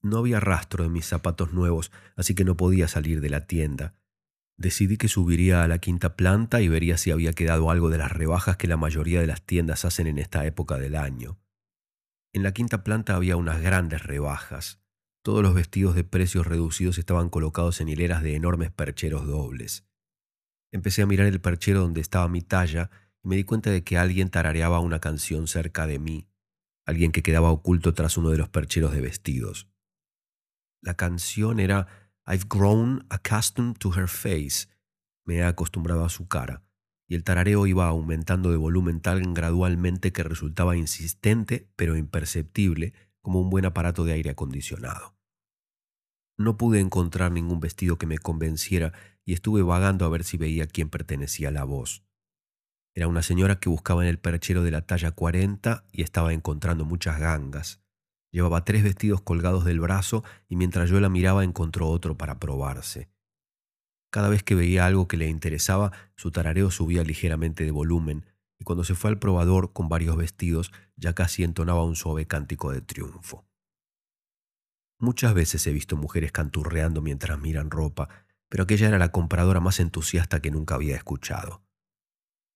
No 0.03 0.20
había 0.20 0.39
rastro 0.39 0.84
de 0.84 0.91
mis 0.91 1.08
zapatos 1.08 1.53
nuevos, 1.53 1.91
así 2.15 2.36
que 2.36 2.46
no 2.46 2.55
podía 2.55 2.88
salir 2.88 3.20
de 3.20 3.32
la 3.32 3.48
tienda. 3.48 3.96
Decidí 4.58 4.98
que 4.98 5.08
subiría 5.08 5.63
a 5.63 5.67
la 5.67 5.79
quinta 5.79 6.15
planta 6.15 6.62
y 6.62 6.67
vería 6.67 7.00
si 7.00 7.10
había 7.10 7.34
quedado 7.34 7.72
algo 7.72 7.89
de 7.89 7.98
las 7.98 8.12
rebajas 8.12 8.58
que 8.58 8.67
la 8.67 8.77
mayoría 8.77 9.22
de 9.22 9.25
las 9.25 9.41
tiendas 9.41 9.86
hacen 9.86 10.05
en 10.05 10.20
esta 10.20 10.46
época 10.46 10.77
del 10.77 10.96
año. 10.96 11.39
En 12.32 12.44
la 12.44 12.51
quinta 12.51 12.84
planta 12.84 13.15
había 13.15 13.38
unas 13.38 13.60
grandes 13.60 14.03
rebajas. 14.03 14.79
Todos 15.24 15.41
los 15.41 15.55
vestidos 15.55 15.96
de 15.96 16.03
precios 16.03 16.46
reducidos 16.46 17.00
estaban 17.00 17.32
colocados 17.32 17.82
en 17.82 17.89
hileras 17.89 18.22
de 18.22 18.36
enormes 18.36 18.70
percheros 18.70 19.25
dobles. 19.25 19.88
Empecé 20.72 21.01
a 21.01 21.08
mirar 21.08 21.25
el 21.25 21.41
perchero 21.41 21.82
donde 21.82 22.01
estaba 22.01 22.27
mi 22.27 22.41
talla 22.44 22.91
y 23.24 23.29
me 23.29 23.36
di 23.36 23.46
cuenta 23.46 23.72
de 23.72 23.84
que 23.84 23.98
alguien 23.98 24.29
tarareaba 24.29 24.79
una 24.79 25.00
canción 25.00 25.48
cerca 25.48 25.88
de 25.88 25.98
mí 25.98 26.29
alguien 26.86 27.12
que 27.12 27.24
quedaba 27.24 27.51
oculto 27.51 27.94
tras 27.94 28.18
uno 28.18 28.30
de 28.30 28.38
los 28.38 28.50
percheros 28.50 28.94
de 28.94 29.01
vestidos. 29.01 29.68
La 30.82 30.96
canción 30.96 31.60
era 31.60 31.88
I've 32.27 32.46
grown 32.48 33.06
accustomed 33.10 33.77
to 33.77 33.92
her 33.94 34.08
face, 34.08 34.68
me 35.25 35.38
he 35.38 35.44
acostumbrado 35.44 36.06
a 36.06 36.10
su 36.10 36.27
cara, 36.27 36.63
y 37.08 37.15
el 37.15 37.24
tarareo 37.24 37.68
iba 37.68 37.88
aumentando 37.88 38.51
de 38.51 38.58
volumen 38.58 39.01
tan 39.01 39.34
gradualmente 39.34 40.12
que 40.12 40.24
resultaba 40.24 40.75
insistente 40.77 41.72
pero 41.75 41.98
imperceptible 41.98 42.94
como 43.22 43.42
un 43.42 43.50
buen 43.50 43.65
aparato 43.65 44.06
de 44.06 44.13
aire 44.13 44.30
acondicionado. 44.30 45.15
No 46.38 46.58
pude 46.58 46.80
encontrar 46.80 47.32
ningún 47.32 47.60
vestido 47.60 47.98
que 47.98 48.08
me 48.08 48.18
convenciera 48.18 48.94
y 49.24 49.34
estuve 49.34 49.62
vagando 49.62 50.06
a 50.06 50.10
ver 50.10 50.24
si 50.24 50.38
veía 50.38 50.68
quién 50.68 50.89
pertenecía 50.89 51.50
a 51.50 51.51
la 51.51 51.63
voz. 51.63 52.06
Era 52.96 53.10
una 53.10 53.22
señora 53.22 53.60
que 53.60 53.68
buscaba 53.68 54.04
en 54.04 54.10
el 54.10 54.20
perchero 54.20 54.64
de 54.64 54.72
la 54.72 54.82
talla 54.82 55.12
40 55.12 55.84
y 55.92 56.02
estaba 56.02 56.32
encontrando 56.32 56.86
muchas 56.86 57.20
gangas. 57.20 57.82
Llevaba 58.32 58.64
tres 58.64 58.84
vestidos 58.84 59.22
colgados 59.22 59.66
del 59.66 59.82
brazo 59.82 60.24
y 60.48 60.56
mientras 60.56 60.90
yo 60.90 61.02
la 61.02 61.10
miraba 61.10 61.44
encontró 61.44 61.90
otro 61.90 62.18
para 62.18 62.40
probarse. 62.40 63.10
Cada 64.12 64.30
vez 64.30 64.44
que 64.44 64.56
veía 64.56 64.86
algo 64.86 65.10
que 65.10 65.18
le 65.18 65.28
interesaba, 65.28 65.92
su 66.16 66.32
tarareo 66.32 66.72
subía 66.72 67.04
ligeramente 67.04 67.66
de 67.66 67.72
volumen, 67.72 68.25
y 68.58 68.64
cuando 68.64 68.86
se 68.86 68.96
fue 68.96 69.10
al 69.10 69.20
probador 69.20 69.74
con 69.74 69.90
varios 69.90 70.16
vestidos, 70.16 70.72
ya 70.96 71.14
casi 71.14 71.44
entonaba 71.44 71.84
un 71.84 71.98
suave 71.98 72.25
cántico 72.25 72.72
de 72.72 72.80
triunfo. 72.80 73.46
Muchas 75.00 75.34
veces 75.34 75.68
he 75.68 75.74
visto 75.74 75.98
mujeres 75.98 76.32
canturreando 76.32 77.02
mientras 77.02 77.38
miran 77.40 77.72
ropa, 77.72 78.08
pero 78.48 78.64
aquella 78.64 78.88
era 78.88 79.00
la 79.00 79.12
compradora 79.12 79.60
más 79.60 79.82
entusiasta 79.82 80.42
que 80.42 80.52
nunca 80.52 80.75
había 80.75 80.96
escuchado. 80.96 81.64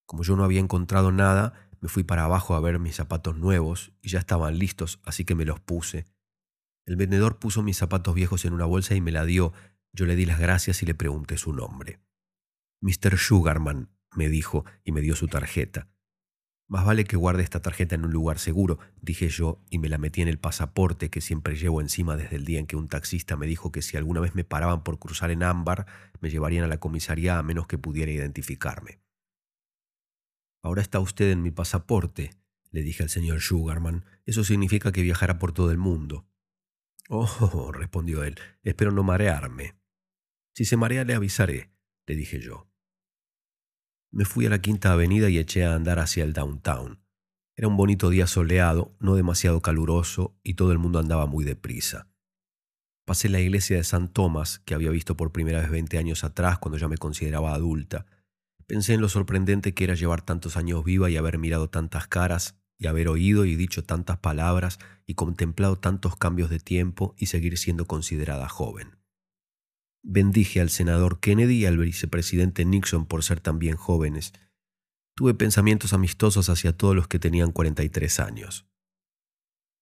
Como 0.10 0.24
yo 0.24 0.36
no 0.36 0.44
había 0.44 0.60
encontrado 0.60 1.12
nada, 1.12 1.54
me 1.82 1.88
fui 1.88 2.04
para 2.04 2.24
abajo 2.24 2.56
a 2.56 2.60
ver 2.60 2.80
mis 2.80 2.96
zapatos 2.96 3.38
nuevos 3.38 3.92
y 4.02 4.10
ya 4.10 4.18
estaban 4.18 4.58
listos, 4.58 5.00
así 5.06 5.24
que 5.24 5.36
me 5.36 5.46
los 5.46 5.60
puse. 5.60 6.08
El 6.88 6.96
vendedor 6.96 7.38
puso 7.38 7.62
mis 7.62 7.78
zapatos 7.78 8.16
viejos 8.16 8.44
en 8.44 8.54
una 8.54 8.66
bolsa 8.66 8.96
y 8.96 9.02
me 9.02 9.12
la 9.12 9.24
dio. 9.24 9.54
Yo 9.94 10.08
le 10.08 10.16
di 10.16 10.26
las 10.26 10.40
gracias 10.40 10.82
y 10.82 10.88
le 10.88 10.96
pregunté 10.96 11.38
su 11.38 11.54
nombre. 11.54 12.00
Mr. 12.82 13.20
Sugarman, 13.20 13.92
me 14.16 14.30
dijo 14.30 14.66
y 14.84 14.94
me 14.94 15.02
dio 15.02 15.16
su 15.16 15.28
tarjeta. 15.28 15.90
Más 16.68 16.86
vale 16.86 17.04
que 17.04 17.16
guarde 17.16 17.44
esta 17.44 17.62
tarjeta 17.62 17.94
en 17.94 18.04
un 18.04 18.12
lugar 18.12 18.40
seguro, 18.40 18.80
dije 19.04 19.30
yo, 19.30 19.64
y 19.70 19.78
me 19.78 19.90
la 19.90 20.00
metí 20.00 20.24
en 20.24 20.28
el 20.28 20.40
pasaporte 20.40 21.12
que 21.12 21.22
siempre 21.22 21.56
llevo 21.56 21.82
encima 21.82 22.16
desde 22.16 22.38
el 22.38 22.46
día 22.46 22.58
en 22.58 22.66
que 22.66 22.78
un 22.78 22.88
taxista 22.88 23.38
me 23.38 23.46
dijo 23.46 23.72
que 23.72 23.84
si 23.84 23.96
alguna 23.96 24.22
vez 24.22 24.34
me 24.34 24.44
paraban 24.44 24.84
por 24.84 24.98
cruzar 24.98 25.30
en 25.30 25.44
ámbar, 25.44 25.86
me 26.20 26.32
llevarían 26.32 26.64
a 26.64 26.68
la 26.68 26.80
comisaría 26.80 27.38
a 27.38 27.44
menos 27.44 27.68
que 27.68 27.78
pudiera 27.78 28.12
identificarme. 28.12 29.02
Ahora 30.62 30.82
está 30.82 31.00
usted 31.00 31.32
en 31.32 31.42
mi 31.42 31.52
pasaporte, 31.52 32.32
le 32.72 32.82
dije 32.82 33.04
al 33.04 33.10
señor 33.10 33.42
Sugarman. 33.42 34.06
Eso 34.26 34.44
significa 34.44 34.92
que 34.92 35.02
viajará 35.02 35.40
por 35.40 35.54
todo 35.54 35.72
el 35.72 35.78
mundo. 35.78 36.28
Oh, 37.10 37.72
respondió 37.74 38.24
él, 38.24 38.38
espero 38.64 38.92
no 38.92 39.04
marearme. 39.04 39.76
Si 40.54 40.66
se 40.66 40.78
marea 40.78 41.04
le 41.04 41.16
avisaré, 41.16 41.72
le 42.06 42.16
dije 42.16 42.40
yo. 42.40 42.70
Me 44.12 44.26
fui 44.26 44.46
a 44.46 44.50
la 44.50 44.60
Quinta 44.60 44.92
Avenida 44.92 45.30
y 45.30 45.38
eché 45.38 45.66
a 45.66 45.76
andar 45.76 46.00
hacia 46.00 46.24
el 46.24 46.34
downtown. 46.34 47.00
Era 47.56 47.68
un 47.68 47.78
bonito 47.78 48.10
día 48.10 48.26
soleado, 48.26 48.96
no 49.00 49.16
demasiado 49.16 49.62
caluroso, 49.62 50.38
y 50.44 50.56
todo 50.56 50.72
el 50.72 50.80
mundo 50.80 51.00
andaba 51.00 51.26
muy 51.26 51.44
deprisa. 51.44 52.08
Pasé 53.06 53.28
la 53.28 53.40
iglesia 53.40 53.78
de 53.78 53.84
San 53.84 54.08
Tomás, 54.08 54.60
que 54.60 54.74
había 54.74 54.92
visto 54.92 55.18
por 55.18 55.32
primera 55.32 55.62
vez 55.62 55.70
veinte 55.70 55.98
años 55.98 56.24
atrás 56.24 56.60
cuando 56.60 56.78
ya 56.78 56.88
me 56.88 56.98
consideraba 56.98 57.54
adulta. 57.54 58.06
Pensé 58.70 58.94
en 58.94 59.02
lo 59.02 59.10
sorprendente 59.10 59.74
que 59.74 59.84
era 59.84 59.96
llevar 59.96 60.22
tantos 60.22 60.56
años 60.56 60.86
viva 60.86 61.10
y 61.10 61.18
haber 61.18 61.40
mirado 61.40 61.72
tantas 61.72 62.08
caras, 62.08 62.56
y 62.78 62.86
haber 62.86 63.08
oído 63.08 63.46
y 63.46 63.56
dicho 63.56 63.84
tantas 63.84 64.20
palabras, 64.20 64.78
y 65.08 65.16
contemplado 65.16 65.80
tantos 65.80 66.16
cambios 66.16 66.52
de 66.52 66.60
tiempo 66.60 67.16
y 67.18 67.26
seguir 67.26 67.58
siendo 67.58 67.88
considerada 67.88 68.48
joven. 68.48 69.00
Bendije 70.04 70.62
al 70.62 70.70
senador 70.70 71.20
Kennedy 71.20 71.56
y 71.56 71.66
al 71.66 71.80
vicepresidente 71.80 72.64
Nixon 72.64 73.08
por 73.08 73.24
ser 73.24 73.40
también 73.40 73.76
jóvenes. 73.76 74.34
Tuve 75.16 75.34
pensamientos 75.34 75.94
amistosos 75.94 76.48
hacia 76.48 76.78
todos 76.78 76.96
los 76.96 77.08
que 77.08 77.18
tenían 77.18 77.52
43 77.52 78.20
años. 78.20 78.68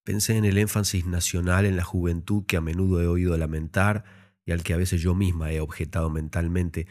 Pensé 0.06 0.38
en 0.38 0.46
el 0.46 0.58
énfasis 0.58 1.06
nacional 1.06 1.66
en 1.66 1.76
la 1.76 1.84
juventud 1.84 2.46
que 2.46 2.56
a 2.56 2.62
menudo 2.62 3.02
he 3.02 3.08
oído 3.08 3.38
lamentar 3.38 4.06
y 4.46 4.54
al 4.54 4.64
que 4.64 4.74
a 4.74 4.78
veces 4.78 5.02
yo 5.02 5.14
misma 5.14 5.52
he 5.52 5.60
objetado 5.60 6.10
mentalmente, 6.10 6.88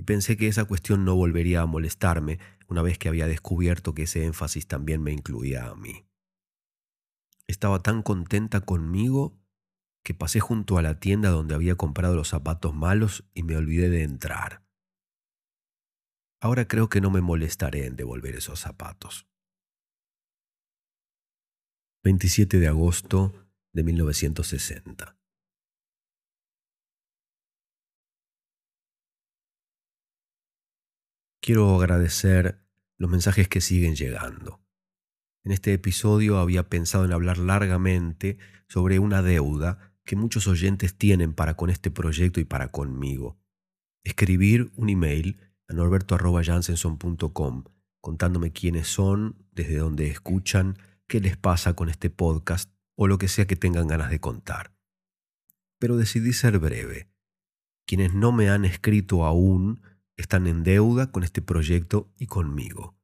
y 0.00 0.02
pensé 0.02 0.38
que 0.38 0.46
esa 0.46 0.64
cuestión 0.64 1.04
no 1.04 1.14
volvería 1.14 1.60
a 1.60 1.66
molestarme 1.66 2.38
una 2.68 2.80
vez 2.80 2.96
que 2.96 3.10
había 3.10 3.26
descubierto 3.26 3.92
que 3.92 4.04
ese 4.04 4.24
énfasis 4.24 4.66
también 4.66 5.02
me 5.02 5.12
incluía 5.12 5.66
a 5.66 5.74
mí. 5.74 6.06
Estaba 7.46 7.82
tan 7.82 8.02
contenta 8.02 8.62
conmigo 8.62 9.38
que 10.02 10.14
pasé 10.14 10.40
junto 10.40 10.78
a 10.78 10.82
la 10.82 11.00
tienda 11.00 11.28
donde 11.28 11.54
había 11.54 11.74
comprado 11.74 12.16
los 12.16 12.28
zapatos 12.28 12.74
malos 12.74 13.28
y 13.34 13.42
me 13.42 13.58
olvidé 13.58 13.90
de 13.90 14.02
entrar. 14.02 14.64
Ahora 16.40 16.66
creo 16.66 16.88
que 16.88 17.02
no 17.02 17.10
me 17.10 17.20
molestaré 17.20 17.84
en 17.84 17.96
devolver 17.96 18.36
esos 18.36 18.58
zapatos. 18.58 19.28
27 22.04 22.58
de 22.58 22.68
agosto 22.68 23.34
de 23.74 23.82
1960. 23.82 25.19
Quiero 31.40 31.74
agradecer 31.74 32.60
los 32.98 33.10
mensajes 33.10 33.48
que 33.48 33.60
siguen 33.60 33.96
llegando. 33.96 34.60
En 35.42 35.52
este 35.52 35.72
episodio 35.72 36.38
había 36.38 36.68
pensado 36.68 37.06
en 37.06 37.12
hablar 37.12 37.38
largamente 37.38 38.36
sobre 38.68 38.98
una 38.98 39.22
deuda 39.22 39.94
que 40.04 40.16
muchos 40.16 40.46
oyentes 40.46 40.96
tienen 40.96 41.32
para 41.32 41.54
con 41.54 41.70
este 41.70 41.90
proyecto 41.90 42.40
y 42.40 42.44
para 42.44 42.68
conmigo. 42.68 43.38
Escribir 44.04 44.70
un 44.76 44.90
email 44.90 45.40
a 45.68 45.72
norberto.jansenson.com 45.72 47.64
contándome 48.00 48.52
quiénes 48.52 48.88
son, 48.88 49.46
desde 49.52 49.76
dónde 49.76 50.08
escuchan, 50.08 50.78
qué 51.06 51.20
les 51.20 51.36
pasa 51.36 51.74
con 51.74 51.88
este 51.88 52.10
podcast 52.10 52.70
o 52.96 53.06
lo 53.06 53.18
que 53.18 53.28
sea 53.28 53.46
que 53.46 53.56
tengan 53.56 53.88
ganas 53.88 54.10
de 54.10 54.20
contar. 54.20 54.74
Pero 55.78 55.96
decidí 55.96 56.32
ser 56.32 56.58
breve. 56.58 57.08
Quienes 57.86 58.14
no 58.14 58.32
me 58.32 58.50
han 58.50 58.64
escrito 58.64 59.24
aún 59.24 59.82
están 60.20 60.46
en 60.46 60.62
deuda 60.62 61.10
con 61.10 61.24
este 61.24 61.42
proyecto 61.42 62.12
y 62.16 62.26
conmigo. 62.26 62.96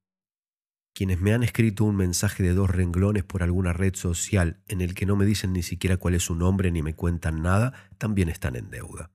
Quienes 0.95 1.21
me 1.21 1.35
han 1.35 1.43
escrito 1.43 1.85
un 1.85 1.97
mensaje 1.97 2.43
de 2.43 2.55
dos 2.55 2.71
renglones 2.71 3.25
por 3.25 3.43
alguna 3.43 3.73
red 3.73 3.95
social 3.95 4.63
en 4.67 4.81
el 4.81 4.95
que 4.95 5.05
no 5.05 5.15
me 5.15 5.27
dicen 5.27 5.53
ni 5.53 5.63
siquiera 5.63 5.99
cuál 5.99 6.15
es 6.15 6.23
su 6.23 6.35
nombre 6.35 6.71
ni 6.71 6.83
me 6.83 6.95
cuentan 6.95 7.43
nada, 7.43 7.91
también 7.99 8.29
están 8.29 8.57
en 8.57 8.71
deuda. 8.71 9.13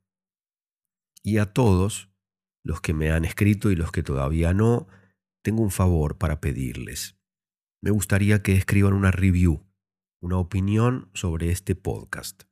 Y 1.23 1.37
a 1.37 1.53
todos, 1.53 2.11
los 2.63 2.81
que 2.81 2.93
me 2.93 3.11
han 3.11 3.25
escrito 3.25 3.71
y 3.71 3.75
los 3.75 3.91
que 3.91 4.03
todavía 4.03 4.53
no, 4.53 4.87
tengo 5.43 5.63
un 5.63 5.71
favor 5.71 6.17
para 6.17 6.39
pedirles. 6.39 7.17
Me 7.81 7.89
gustaría 7.89 8.43
que 8.43 8.53
escriban 8.53 8.93
una 8.93 9.09
review, 9.09 9.65
una 10.21 10.37
opinión 10.37 11.09
sobre 11.15 11.49
este 11.49 11.75
podcast, 11.75 12.43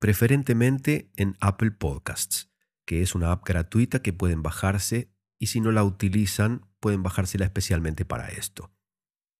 preferentemente 0.00 1.12
en 1.14 1.36
Apple 1.40 1.70
Podcasts, 1.70 2.50
que 2.86 3.02
es 3.02 3.14
una 3.14 3.32
app 3.32 3.46
gratuita 3.46 4.00
que 4.00 4.12
pueden 4.12 4.42
bajarse 4.42 5.10
y 5.38 5.48
si 5.48 5.60
no 5.60 5.72
la 5.72 5.84
utilizan 5.84 6.66
pueden 6.80 7.02
bajársela 7.02 7.44
especialmente 7.44 8.04
para 8.04 8.28
esto. 8.28 8.72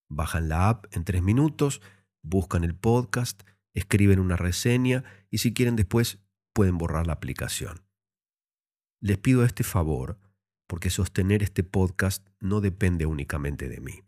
Bajan 0.09 0.49
la 0.49 0.69
app 0.69 0.87
en 0.95 1.05
tres 1.05 1.23
minutos, 1.23 1.81
buscan 2.23 2.65
el 2.65 2.75
podcast, 2.75 3.43
escriben 3.73 4.19
una 4.19 4.37
reseña 4.37 5.05
y 5.31 5.38
si 5.38 5.55
quieren 5.55 5.76
después 5.76 6.19
pueden 6.53 6.76
borrar 6.76 7.07
la 7.07 7.15
aplicación. 7.15 7.87
Les 9.00 9.19
pido 9.19 9.45
este 9.45 9.62
favor 9.62 10.19
porque 10.67 10.91
sostener 10.91 11.43
este 11.43 11.62
podcast 11.62 12.26
no 12.41 12.61
depende 12.61 13.07
únicamente 13.07 13.69
de 13.69 13.81
mí. 13.81 14.03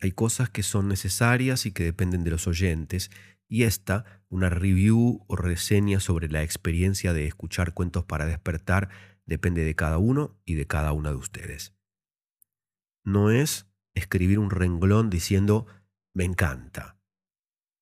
Hay 0.00 0.12
cosas 0.12 0.50
que 0.50 0.62
son 0.62 0.88
necesarias 0.88 1.64
y 1.64 1.72
que 1.72 1.84
dependen 1.84 2.24
de 2.24 2.32
los 2.32 2.46
oyentes, 2.46 3.10
y 3.52 3.64
esta, 3.64 4.22
una 4.30 4.48
review 4.48 5.26
o 5.28 5.36
reseña 5.36 6.00
sobre 6.00 6.30
la 6.30 6.42
experiencia 6.42 7.12
de 7.12 7.26
escuchar 7.26 7.74
cuentos 7.74 8.02
para 8.02 8.24
despertar, 8.24 8.88
depende 9.26 9.62
de 9.62 9.76
cada 9.76 9.98
uno 9.98 10.40
y 10.46 10.54
de 10.54 10.66
cada 10.66 10.92
una 10.92 11.10
de 11.10 11.16
ustedes. 11.16 11.74
No 13.04 13.30
es 13.30 13.70
escribir 13.92 14.38
un 14.38 14.48
renglón 14.48 15.10
diciendo 15.10 15.66
me 16.14 16.24
encanta. 16.24 16.96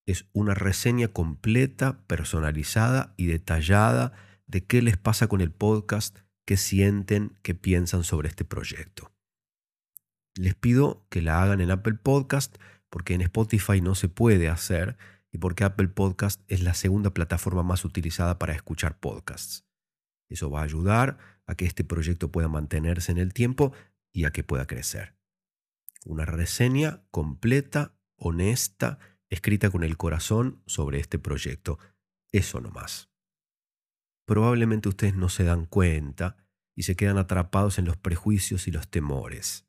Es 0.07 0.29
una 0.33 0.55
reseña 0.55 1.07
completa, 1.07 2.05
personalizada 2.09 3.15
y 3.17 3.27
detallada 3.27 4.13
de 4.49 4.67
qué 4.67 4.83
les 4.83 4.97
pasa 4.97 5.29
con 5.29 5.41
el 5.41 5.53
podcast, 5.53 6.19
qué 6.47 6.57
sienten, 6.57 7.39
qué 7.43 7.55
piensan 7.55 8.03
sobre 8.03 8.29
este 8.29 8.45
proyecto. 8.45 9.13
Les 10.35 10.57
pido 10.57 11.07
que 11.11 11.23
la 11.23 11.41
hagan 11.41 11.61
en 11.61 11.71
Apple 11.71 11.95
Podcast 11.95 12.57
porque 12.89 13.15
en 13.15 13.21
Spotify 13.21 13.81
no 13.81 13.95
se 13.95 14.09
puede 14.09 14.49
hacer 14.49 14.99
y 15.33 15.39
porque 15.39 15.65
Apple 15.65 15.89
Podcast 15.89 16.43
es 16.49 16.63
la 16.63 16.75
segunda 16.75 17.15
plataforma 17.15 17.63
más 17.63 17.85
utilizada 17.85 18.39
para 18.39 18.53
escuchar 18.53 18.99
podcasts. 18.99 19.65
Eso 20.29 20.51
va 20.51 20.61
a 20.61 20.65
ayudar 20.65 21.19
a 21.47 21.55
que 21.55 21.67
este 21.67 21.85
proyecto 21.85 22.31
pueda 22.31 22.49
mantenerse 22.49 23.13
en 23.13 23.19
el 23.19 23.33
tiempo 23.33 23.73
y 24.13 24.25
a 24.25 24.31
que 24.31 24.45
pueda 24.45 24.67
crecer. 24.67 25.17
Una 26.05 26.25
reseña 26.25 27.03
completa, 27.11 27.95
honesta, 28.17 28.99
escrita 29.29 29.71
con 29.71 29.85
el 29.85 29.97
corazón 29.97 30.63
sobre 30.67 30.99
este 30.99 31.19
proyecto. 31.19 31.79
Eso 32.33 32.61
no 32.61 32.71
más. 32.71 33.11
Probablemente 34.27 34.89
ustedes 34.89 35.15
no 35.15 35.29
se 35.29 35.45
dan 35.45 35.67
cuenta 35.67 36.37
y 36.77 36.85
se 36.85 36.97
quedan 36.97 37.19
atrapados 37.19 37.79
en 37.79 37.85
los 37.85 37.97
prejuicios 37.97 38.69
y 38.69 38.71
los 38.71 38.89
temores. 38.89 39.67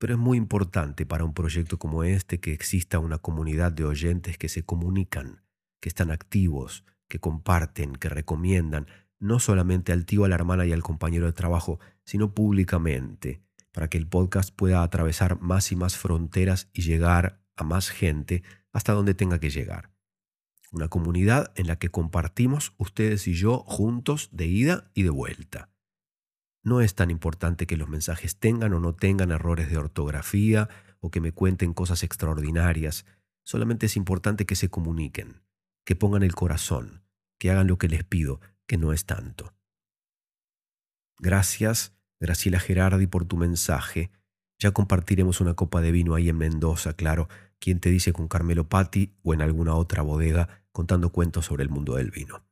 Pero 0.00 0.14
es 0.14 0.18
muy 0.18 0.38
importante 0.38 1.04
para 1.04 1.24
un 1.24 1.34
proyecto 1.34 1.78
como 1.78 2.04
este 2.04 2.40
que 2.40 2.54
exista 2.54 2.98
una 2.98 3.18
comunidad 3.18 3.70
de 3.70 3.84
oyentes 3.84 4.38
que 4.38 4.48
se 4.48 4.64
comunican, 4.64 5.42
que 5.78 5.90
están 5.90 6.10
activos, 6.10 6.86
que 7.06 7.18
comparten, 7.18 7.92
que 7.96 8.08
recomiendan, 8.08 8.86
no 9.18 9.40
solamente 9.40 9.92
al 9.92 10.06
tío, 10.06 10.24
a 10.24 10.28
la 10.28 10.36
hermana 10.36 10.64
y 10.64 10.72
al 10.72 10.82
compañero 10.82 11.26
de 11.26 11.34
trabajo, 11.34 11.80
sino 12.02 12.34
públicamente, 12.34 13.42
para 13.72 13.88
que 13.90 13.98
el 13.98 14.08
podcast 14.08 14.56
pueda 14.56 14.82
atravesar 14.82 15.38
más 15.42 15.70
y 15.70 15.76
más 15.76 15.98
fronteras 15.98 16.70
y 16.72 16.80
llegar 16.80 17.42
a 17.54 17.64
más 17.64 17.90
gente 17.90 18.42
hasta 18.72 18.94
donde 18.94 19.12
tenga 19.12 19.38
que 19.38 19.50
llegar. 19.50 19.90
Una 20.72 20.88
comunidad 20.88 21.52
en 21.56 21.66
la 21.66 21.76
que 21.76 21.90
compartimos 21.90 22.72
ustedes 22.78 23.28
y 23.28 23.34
yo 23.34 23.64
juntos 23.66 24.30
de 24.32 24.46
ida 24.46 24.90
y 24.94 25.02
de 25.02 25.10
vuelta. 25.10 25.68
No 26.62 26.80
es 26.80 26.94
tan 26.94 27.10
importante 27.10 27.66
que 27.66 27.76
los 27.76 27.88
mensajes 27.88 28.36
tengan 28.36 28.72
o 28.74 28.80
no 28.80 28.94
tengan 28.94 29.30
errores 29.30 29.70
de 29.70 29.78
ortografía 29.78 30.68
o 31.00 31.10
que 31.10 31.20
me 31.20 31.32
cuenten 31.32 31.72
cosas 31.72 32.02
extraordinarias, 32.02 33.06
solamente 33.42 33.86
es 33.86 33.96
importante 33.96 34.44
que 34.44 34.56
se 34.56 34.68
comuniquen, 34.68 35.42
que 35.84 35.96
pongan 35.96 36.22
el 36.22 36.34
corazón, 36.34 37.02
que 37.38 37.50
hagan 37.50 37.66
lo 37.66 37.78
que 37.78 37.88
les 37.88 38.04
pido, 38.04 38.40
que 38.66 38.76
no 38.76 38.92
es 38.92 39.06
tanto. 39.06 39.54
Gracias, 41.18 41.94
Graciela 42.20 42.60
Gerardi, 42.60 43.06
por 43.06 43.24
tu 43.24 43.36
mensaje. 43.36 44.10
Ya 44.58 44.72
compartiremos 44.72 45.40
una 45.40 45.54
copa 45.54 45.80
de 45.80 45.90
vino 45.90 46.14
ahí 46.14 46.28
en 46.28 46.36
Mendoza, 46.36 46.92
claro. 46.94 47.28
¿Quién 47.58 47.80
te 47.80 47.90
dice 47.90 48.12
con 48.12 48.28
Carmelo 48.28 48.68
Patti 48.68 49.14
o 49.22 49.34
en 49.34 49.42
alguna 49.42 49.74
otra 49.74 50.02
bodega 50.02 50.64
contando 50.72 51.10
cuentos 51.10 51.46
sobre 51.46 51.62
el 51.62 51.70
mundo 51.70 51.96
del 51.96 52.10
vino? 52.10 52.44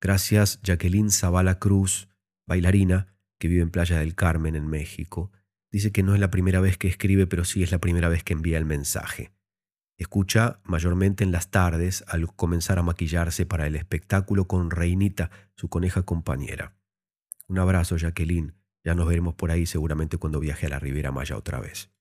Gracias, 0.00 0.60
Jacqueline 0.62 1.10
Zavala 1.10 1.58
Cruz, 1.58 2.08
bailarina 2.50 3.06
que 3.38 3.46
vive 3.46 3.62
en 3.62 3.70
Playa 3.70 4.00
del 4.00 4.16
Carmen, 4.16 4.56
en 4.56 4.66
México. 4.66 5.30
Dice 5.70 5.92
que 5.92 6.02
no 6.02 6.14
es 6.14 6.20
la 6.20 6.32
primera 6.32 6.60
vez 6.60 6.76
que 6.76 6.88
escribe, 6.88 7.28
pero 7.28 7.44
sí 7.44 7.62
es 7.62 7.70
la 7.70 7.78
primera 7.78 8.08
vez 8.08 8.24
que 8.24 8.32
envía 8.32 8.58
el 8.58 8.64
mensaje. 8.64 9.30
Escucha 9.96 10.60
mayormente 10.64 11.22
en 11.22 11.30
las 11.30 11.52
tardes 11.52 12.02
al 12.08 12.26
comenzar 12.34 12.80
a 12.80 12.82
maquillarse 12.82 13.46
para 13.46 13.68
el 13.68 13.76
espectáculo 13.76 14.48
con 14.48 14.72
Reinita, 14.72 15.30
su 15.54 15.68
coneja 15.68 16.02
compañera. 16.02 16.74
Un 17.46 17.60
abrazo, 17.60 17.96
Jacqueline. 17.96 18.56
Ya 18.82 18.94
nos 18.94 19.06
veremos 19.06 19.34
por 19.34 19.52
ahí 19.52 19.64
seguramente 19.64 20.16
cuando 20.16 20.40
viaje 20.40 20.66
a 20.66 20.70
la 20.70 20.80
Riviera 20.80 21.12
Maya 21.12 21.36
otra 21.36 21.60
vez. 21.60 21.92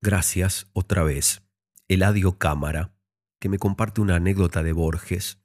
Gracias 0.00 0.66
otra 0.72 1.04
vez. 1.04 1.42
Eladio 1.86 2.38
Cámara, 2.38 2.96
que 3.38 3.48
me 3.48 3.58
comparte 3.58 4.00
una 4.00 4.16
anécdota 4.16 4.64
de 4.64 4.72
Borges, 4.72 5.41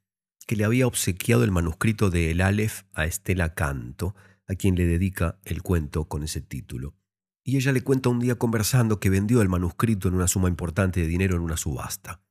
que 0.47 0.55
le 0.55 0.63
había 0.63 0.87
obsequiado 0.87 1.43
el 1.43 1.51
manuscrito 1.51 2.09
de 2.09 2.31
El 2.31 2.41
Aleph 2.41 2.83
a 2.93 3.05
Estela 3.05 3.53
Canto, 3.53 4.15
a 4.47 4.55
quien 4.55 4.75
le 4.75 4.87
dedica 4.87 5.39
el 5.45 5.61
cuento 5.61 6.05
con 6.05 6.23
ese 6.23 6.41
título 6.41 6.95
y 7.47 7.55
ella 7.55 7.71
le 7.71 7.81
cuenta 7.81 8.09
un 8.09 8.19
día 8.19 8.35
conversando 8.35 8.99
que 8.99 9.09
vendió 9.09 9.41
el 9.41 9.47
manuscrito 9.47 10.09
en 10.09 10.15
una 10.15 10.27
suma 10.27 10.49
importante 10.49 10.99
de 10.99 11.07
dinero 11.07 11.37
en 11.37 11.41
una 11.43 11.55
subasta. 11.55 12.21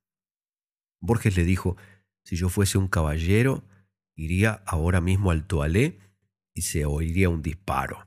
Borges 1.00 1.38
le 1.38 1.44
dijo, 1.44 1.78
si 2.22 2.36
yo 2.36 2.50
fuese 2.50 2.76
un 2.76 2.86
caballero, 2.86 3.64
iría 4.14 4.62
ahora 4.66 5.00
mismo 5.00 5.30
al 5.30 5.46
toalé 5.46 6.00
y 6.52 6.62
se 6.62 6.84
oiría 6.84 7.30
un 7.30 7.40
disparo. 7.40 8.06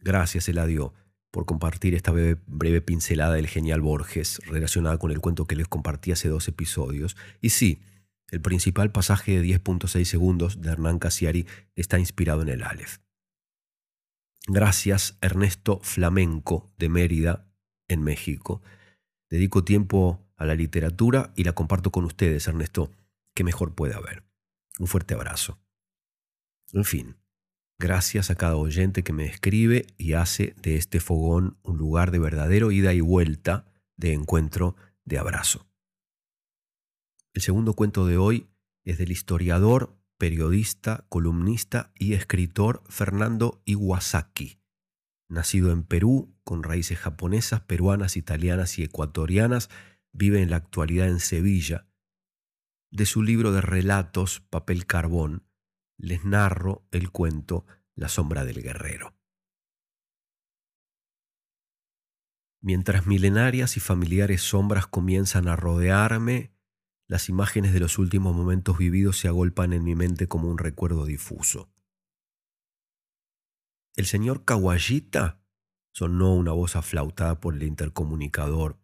Gracias, 0.00 0.48
Eladio, 0.48 0.94
por 1.30 1.46
compartir 1.46 1.94
esta 1.94 2.10
breve, 2.10 2.42
breve, 2.48 2.80
pincelada 2.80 3.34
del 3.34 3.46
genial 3.46 3.82
Borges 3.82 4.40
relacionada 4.46 4.98
con 4.98 5.12
el 5.12 5.20
cuento 5.20 5.46
que 5.46 5.54
les 5.54 5.68
compartí 5.68 6.10
hace 6.10 6.28
dos 6.28 6.48
episodios. 6.48 7.16
Y 7.40 7.50
sí, 7.50 7.80
el 8.32 8.40
principal 8.40 8.90
pasaje 8.90 9.38
de 9.38 9.46
10.6 9.62 10.04
segundos 10.04 10.62
de 10.62 10.70
Hernán 10.70 10.98
Casiari 10.98 11.46
está 11.76 11.98
inspirado 11.98 12.40
en 12.40 12.48
el 12.48 12.64
Aleph. 12.64 12.98
Gracias, 14.48 15.18
Ernesto 15.20 15.80
Flamenco 15.82 16.72
de 16.78 16.88
Mérida, 16.88 17.46
en 17.88 18.02
México. 18.02 18.62
Dedico 19.30 19.64
tiempo 19.64 20.26
a 20.36 20.46
la 20.46 20.54
literatura 20.54 21.32
y 21.36 21.44
la 21.44 21.52
comparto 21.52 21.92
con 21.92 22.06
ustedes, 22.06 22.48
Ernesto. 22.48 22.90
¿Qué 23.34 23.44
mejor 23.44 23.74
puede 23.74 23.94
haber? 23.94 24.24
Un 24.78 24.86
fuerte 24.86 25.12
abrazo. 25.12 25.60
En 26.72 26.84
fin, 26.84 27.16
gracias 27.78 28.30
a 28.30 28.34
cada 28.34 28.56
oyente 28.56 29.04
que 29.04 29.12
me 29.12 29.26
escribe 29.26 29.86
y 29.98 30.14
hace 30.14 30.54
de 30.62 30.76
este 30.76 31.00
fogón 31.00 31.58
un 31.62 31.76
lugar 31.76 32.10
de 32.10 32.18
verdadero 32.18 32.72
ida 32.72 32.94
y 32.94 33.00
vuelta, 33.02 33.66
de 33.98 34.14
encuentro, 34.14 34.74
de 35.04 35.18
abrazo. 35.18 35.71
El 37.34 37.40
segundo 37.40 37.74
cuento 37.74 38.06
de 38.06 38.18
hoy 38.18 38.50
es 38.84 38.98
del 38.98 39.10
historiador 39.10 39.98
periodista, 40.18 41.06
columnista 41.08 41.92
y 41.94 42.12
escritor 42.12 42.82
Fernando 42.88 43.62
Iwasaki, 43.64 44.60
nacido 45.28 45.72
en 45.72 45.82
Perú, 45.82 46.36
con 46.44 46.62
raíces 46.62 46.98
japonesas, 46.98 47.62
peruanas, 47.62 48.16
italianas 48.16 48.78
y 48.78 48.84
ecuatorianas, 48.84 49.70
vive 50.12 50.42
en 50.42 50.50
la 50.50 50.56
actualidad 50.56 51.08
en 51.08 51.20
Sevilla. 51.20 51.88
De 52.90 53.06
su 53.06 53.22
libro 53.22 53.50
de 53.50 53.62
relatos, 53.62 54.40
Papel 54.40 54.86
Carbón, 54.86 55.48
les 55.96 56.24
narro 56.24 56.86
el 56.90 57.10
cuento 57.10 57.64
La 57.94 58.08
sombra 58.08 58.44
del 58.44 58.62
guerrero. 58.62 59.16
Mientras 62.60 63.06
milenarias 63.06 63.76
y 63.76 63.80
familiares 63.80 64.42
sombras 64.42 64.86
comienzan 64.86 65.48
a 65.48 65.56
rodearme, 65.56 66.52
las 67.12 67.28
imágenes 67.28 67.74
de 67.74 67.80
los 67.80 67.98
últimos 67.98 68.34
momentos 68.34 68.78
vividos 68.78 69.18
se 69.18 69.28
agolpan 69.28 69.74
en 69.74 69.84
mi 69.84 69.94
mente 69.94 70.28
como 70.28 70.48
un 70.48 70.56
recuerdo 70.56 71.04
difuso. 71.04 71.70
El 73.96 74.06
señor 74.06 74.46
Kawajita 74.46 75.44
sonó 75.92 76.34
una 76.34 76.52
voz 76.52 76.74
aflautada 76.74 77.38
por 77.38 77.54
el 77.54 77.64
intercomunicador. 77.64 78.80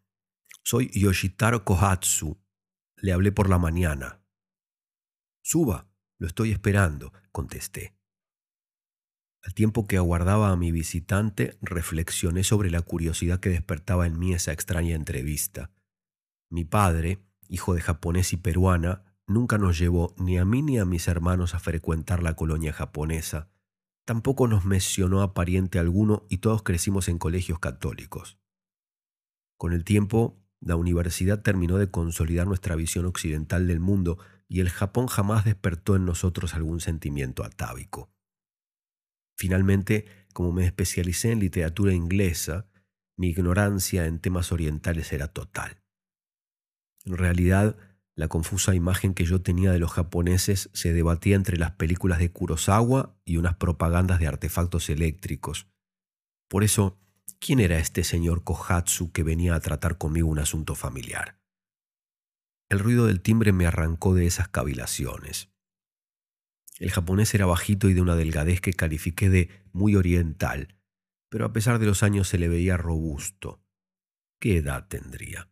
Soy 0.62 0.90
Yoshitaro 0.92 1.64
Kohatsu. 1.64 2.38
Le 2.96 3.14
hablé 3.14 3.32
por 3.32 3.48
la 3.48 3.56
mañana. 3.56 4.22
Suba, 5.40 5.90
lo 6.18 6.26
estoy 6.26 6.52
esperando, 6.52 7.14
contesté. 7.32 7.96
Al 9.42 9.54
tiempo 9.54 9.86
que 9.86 9.96
aguardaba 9.96 10.50
a 10.50 10.56
mi 10.56 10.70
visitante, 10.70 11.56
reflexioné 11.62 12.44
sobre 12.44 12.70
la 12.70 12.82
curiosidad 12.82 13.40
que 13.40 13.48
despertaba 13.48 14.06
en 14.06 14.18
mí 14.18 14.34
esa 14.34 14.52
extraña 14.52 14.94
entrevista. 14.94 15.72
Mi 16.50 16.66
padre, 16.66 17.26
hijo 17.48 17.74
de 17.74 17.80
japonés 17.80 18.32
y 18.32 18.37
peruana, 18.37 19.04
nunca 19.26 19.58
nos 19.58 19.78
llevó 19.78 20.14
ni 20.18 20.38
a 20.38 20.44
mí 20.44 20.62
ni 20.62 20.78
a 20.78 20.84
mis 20.84 21.08
hermanos 21.08 21.54
a 21.54 21.58
frecuentar 21.58 22.22
la 22.22 22.34
colonia 22.34 22.72
japonesa. 22.72 23.50
Tampoco 24.04 24.48
nos 24.48 24.64
mencionó 24.64 25.22
a 25.22 25.34
pariente 25.34 25.78
alguno 25.78 26.24
y 26.28 26.38
todos 26.38 26.62
crecimos 26.62 27.08
en 27.08 27.18
colegios 27.18 27.58
católicos. 27.58 28.38
Con 29.56 29.72
el 29.72 29.84
tiempo, 29.84 30.40
la 30.61 30.76
universidad 30.76 31.42
terminó 31.42 31.78
de 31.78 31.90
consolidar 31.90 32.46
nuestra 32.46 32.74
visión 32.74 33.04
occidental 33.04 33.66
del 33.66 33.80
mundo 33.80 34.18
y 34.48 34.61
el 34.61 34.70
Japón 34.70 35.06
jamás 35.06 35.44
despertó 35.44 35.94
en 35.94 36.04
nosotros 36.04 36.54
algún 36.54 36.80
sentimiento 36.80 37.44
atávico. 37.44 38.11
Finalmente, 39.37 40.06
como 40.32 40.52
me 40.52 40.64
especialicé 40.64 41.32
en 41.32 41.40
literatura 41.40 41.92
inglesa, 41.92 42.66
mi 43.16 43.28
ignorancia 43.28 44.06
en 44.06 44.20
temas 44.20 44.52
orientales 44.52 45.12
era 45.12 45.28
total. 45.28 45.82
En 47.09 47.16
realidad, 47.16 47.75
la 48.14 48.29
confusa 48.29 48.75
imagen 48.75 49.14
que 49.14 49.25
yo 49.25 49.40
tenía 49.40 49.73
de 49.73 49.79
los 49.79 49.92
japoneses 49.92 50.68
se 50.75 50.92
debatía 50.92 51.37
entre 51.37 51.57
las 51.57 51.71
películas 51.71 52.18
de 52.18 52.31
Kurosawa 52.31 53.16
y 53.25 53.38
unas 53.38 53.57
propagandas 53.57 54.18
de 54.18 54.27
artefactos 54.27 54.90
eléctricos. 54.90 55.68
Por 56.49 56.64
eso, 56.64 56.99
¿quién 57.38 57.61
era 57.61 57.79
este 57.79 58.05
señor 58.05 58.44
Kohatsu 58.44 59.11
que 59.11 59.23
venía 59.23 59.55
a 59.55 59.61
tratar 59.61 59.97
conmigo 59.97 60.29
un 60.29 60.38
asunto 60.38 60.75
familiar? 60.75 61.40
El 62.68 62.81
ruido 62.81 63.07
del 63.07 63.23
timbre 63.23 63.53
me 63.53 63.66
arrancó 63.66 64.14
de 64.14 64.27
esas 64.27 64.49
cavilaciones. 64.49 65.49
El 66.79 66.90
japonés 66.90 67.33
era 67.35 67.47
bajito 67.47 67.88
y 67.88 67.94
de 67.94 68.03
una 68.03 68.16
delgadez 68.16 68.61
que 68.61 68.75
califiqué 68.75 69.31
de 69.31 69.49
muy 69.73 69.97
oriental, 69.97 70.77
pero 71.31 71.47
a 71.47 71.55
pesar 71.55 71.79
de 71.79 71.87
los 71.87 72.03
años 72.03 72.29
se 72.29 72.37
le 72.37 72.49
veía 72.49 72.77
robusto. 72.77 73.62
¿Qué 74.38 74.59
edad 74.59 74.88
tendría? 74.88 75.49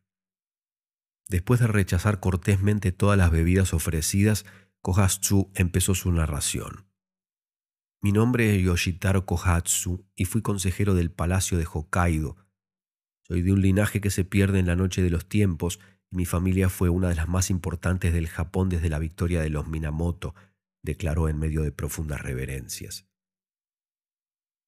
Después 1.29 1.59
de 1.59 1.67
rechazar 1.67 2.21
cortésmente 2.21 2.93
todas 2.93 3.19
las 3.19 3.31
bebidas 3.31 3.75
ofrecidas, 3.75 4.45
Kohatsu 4.81 5.51
empezó 5.55 5.95
su 5.95 6.13
narración. 6.13 6.87
Mi 8.01 8.13
nombre 8.13 8.55
es 8.55 8.63
Yoshitaro 8.63 9.27
Kohatsu 9.27 10.07
y 10.15 10.27
fui 10.27 10.43
consejero 10.43 10.95
del 10.95 11.11
Palacio 11.11 11.59
de 11.59 11.67
Hokkaido. 11.67 12.37
Soy 13.27 13.43
de 13.43 13.53
un 13.53 13.61
linaje 13.61 14.01
que 14.01 14.11
se 14.11 14.25
pierde 14.25 14.61
en 14.61 14.67
la 14.67 14.77
noche 14.77 15.03
de 15.03 15.11
los 15.11 15.29
tiempos 15.29 15.81
y 16.13 16.17
mi 16.17 16.27
familia 16.27 16.69
fue 16.69 16.91
una 16.91 17.09
de 17.09 17.17
las 17.17 17.27
más 17.27 17.51
importantes 17.51 18.13
del 18.13 18.29
Japón 18.29 18.69
desde 18.69 18.89
la 18.89 19.01
victoria 19.01 19.41
de 19.41 19.51
los 19.51 19.67
Minamoto, 19.67 20.37
declaró 20.85 21.29
en 21.29 21.41
medio 21.41 21.63
de 21.63 21.73
profundas 21.73 22.23
reverencias. 22.23 23.09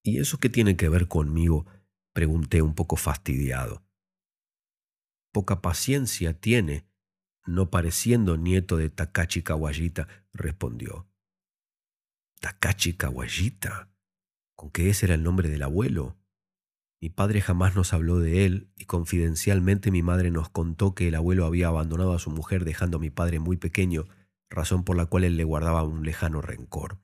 ¿Y 0.03 0.19
eso 0.19 0.37
qué 0.39 0.49
tiene 0.49 0.75
que 0.75 0.89
ver 0.89 1.07
conmigo? 1.07 1.65
pregunté 2.11 2.61
un 2.61 2.75
poco 2.75 2.97
fastidiado 2.97 3.88
poca 5.31 5.61
paciencia 5.61 6.39
tiene, 6.39 6.87
no 7.45 7.69
pareciendo 7.69 8.37
nieto 8.37 8.77
de 8.77 8.89
Takachi 8.89 9.43
Kawajita, 9.43 10.07
respondió. 10.33 11.07
¿Takachi 12.39 12.93
Kawajita? 12.93 13.89
¿Con 14.55 14.71
qué 14.71 14.89
ese 14.89 15.05
era 15.05 15.15
el 15.15 15.23
nombre 15.23 15.49
del 15.49 15.63
abuelo? 15.63 16.17
Mi 17.01 17.09
padre 17.09 17.41
jamás 17.41 17.75
nos 17.75 17.93
habló 17.93 18.19
de 18.19 18.45
él 18.45 18.71
y 18.75 18.85
confidencialmente 18.85 19.89
mi 19.89 20.03
madre 20.03 20.31
nos 20.31 20.49
contó 20.49 20.95
que 20.95 21.07
el 21.07 21.15
abuelo 21.15 21.45
había 21.45 21.67
abandonado 21.67 22.13
a 22.13 22.19
su 22.19 22.29
mujer 22.29 22.65
dejando 22.65 22.97
a 22.97 23.01
mi 23.01 23.09
padre 23.09 23.39
muy 23.39 23.55
pequeño, 23.55 24.05
razón 24.49 24.83
por 24.83 24.97
la 24.97 25.05
cual 25.05 25.23
él 25.23 25.37
le 25.37 25.45
guardaba 25.45 25.83
un 25.83 26.03
lejano 26.03 26.41
rencor. 26.41 26.99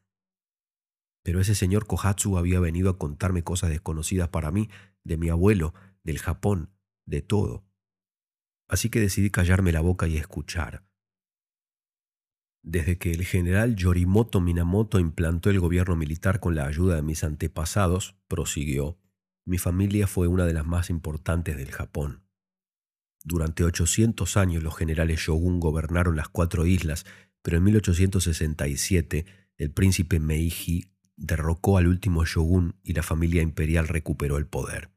Pero 1.24 1.40
ese 1.40 1.56
señor 1.56 1.88
Kohatsu 1.88 2.38
había 2.38 2.60
venido 2.60 2.90
a 2.90 2.98
contarme 2.98 3.44
cosas 3.44 3.70
desconocidas 3.70 4.28
para 4.30 4.52
mí, 4.52 4.70
de 5.04 5.18
mi 5.18 5.30
abuelo, 5.30 5.74
del 6.04 6.20
Japón, 6.20 6.72
de 7.06 7.22
todo 7.22 7.66
así 8.68 8.90
que 8.90 9.00
decidí 9.00 9.30
callarme 9.30 9.72
la 9.72 9.82
boca 9.82 10.08
y 10.08 10.18
escuchar. 10.18 10.86
Desde 12.62 12.98
que 12.98 13.12
el 13.12 13.26
general 13.26 13.76
Yorimoto 13.76 14.42
Minamoto 14.42 15.00
implantó 15.00 15.52
el 15.52 15.60
gobierno 15.60 15.96
militar 15.96 16.40
con 16.40 16.56
la 16.56 16.66
ayuda 16.66 16.96
de 16.96 17.04
mis 17.04 17.24
antepasados, 17.24 18.16
prosiguió, 18.28 18.98
mi 19.46 19.60
familia 19.60 20.08
fue 20.08 20.28
una 20.28 20.46
de 20.46 20.54
las 20.54 20.66
más 20.66 20.90
importantes 20.90 21.58
del 21.58 21.72
Japón. 21.72 22.24
Durante 23.24 23.64
800 23.64 24.38
años 24.38 24.64
los 24.64 24.76
generales 24.76 25.20
shogun 25.20 25.60
gobernaron 25.60 26.16
las 26.16 26.30
cuatro 26.30 26.66
islas, 26.66 27.06
pero 27.44 27.58
en 27.58 27.64
1867 27.66 29.26
el 29.58 29.72
príncipe 29.72 30.20
Meiji 30.20 30.92
derrocó 31.16 31.78
al 31.78 31.88
último 31.88 32.26
shogun 32.26 32.80
y 32.84 32.94
la 32.94 33.04
familia 33.04 33.42
imperial 33.42 33.88
recuperó 33.88 34.38
el 34.38 34.48
poder. 34.48 34.92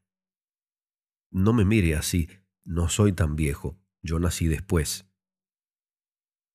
No 1.31 1.53
me 1.53 1.65
mire 1.67 1.95
así, 1.95 2.29
no 2.69 2.91
soy 2.91 3.15
tan 3.15 3.35
viejo, 3.35 3.81
yo 4.03 4.19
nací 4.19 4.47
después. 4.47 5.11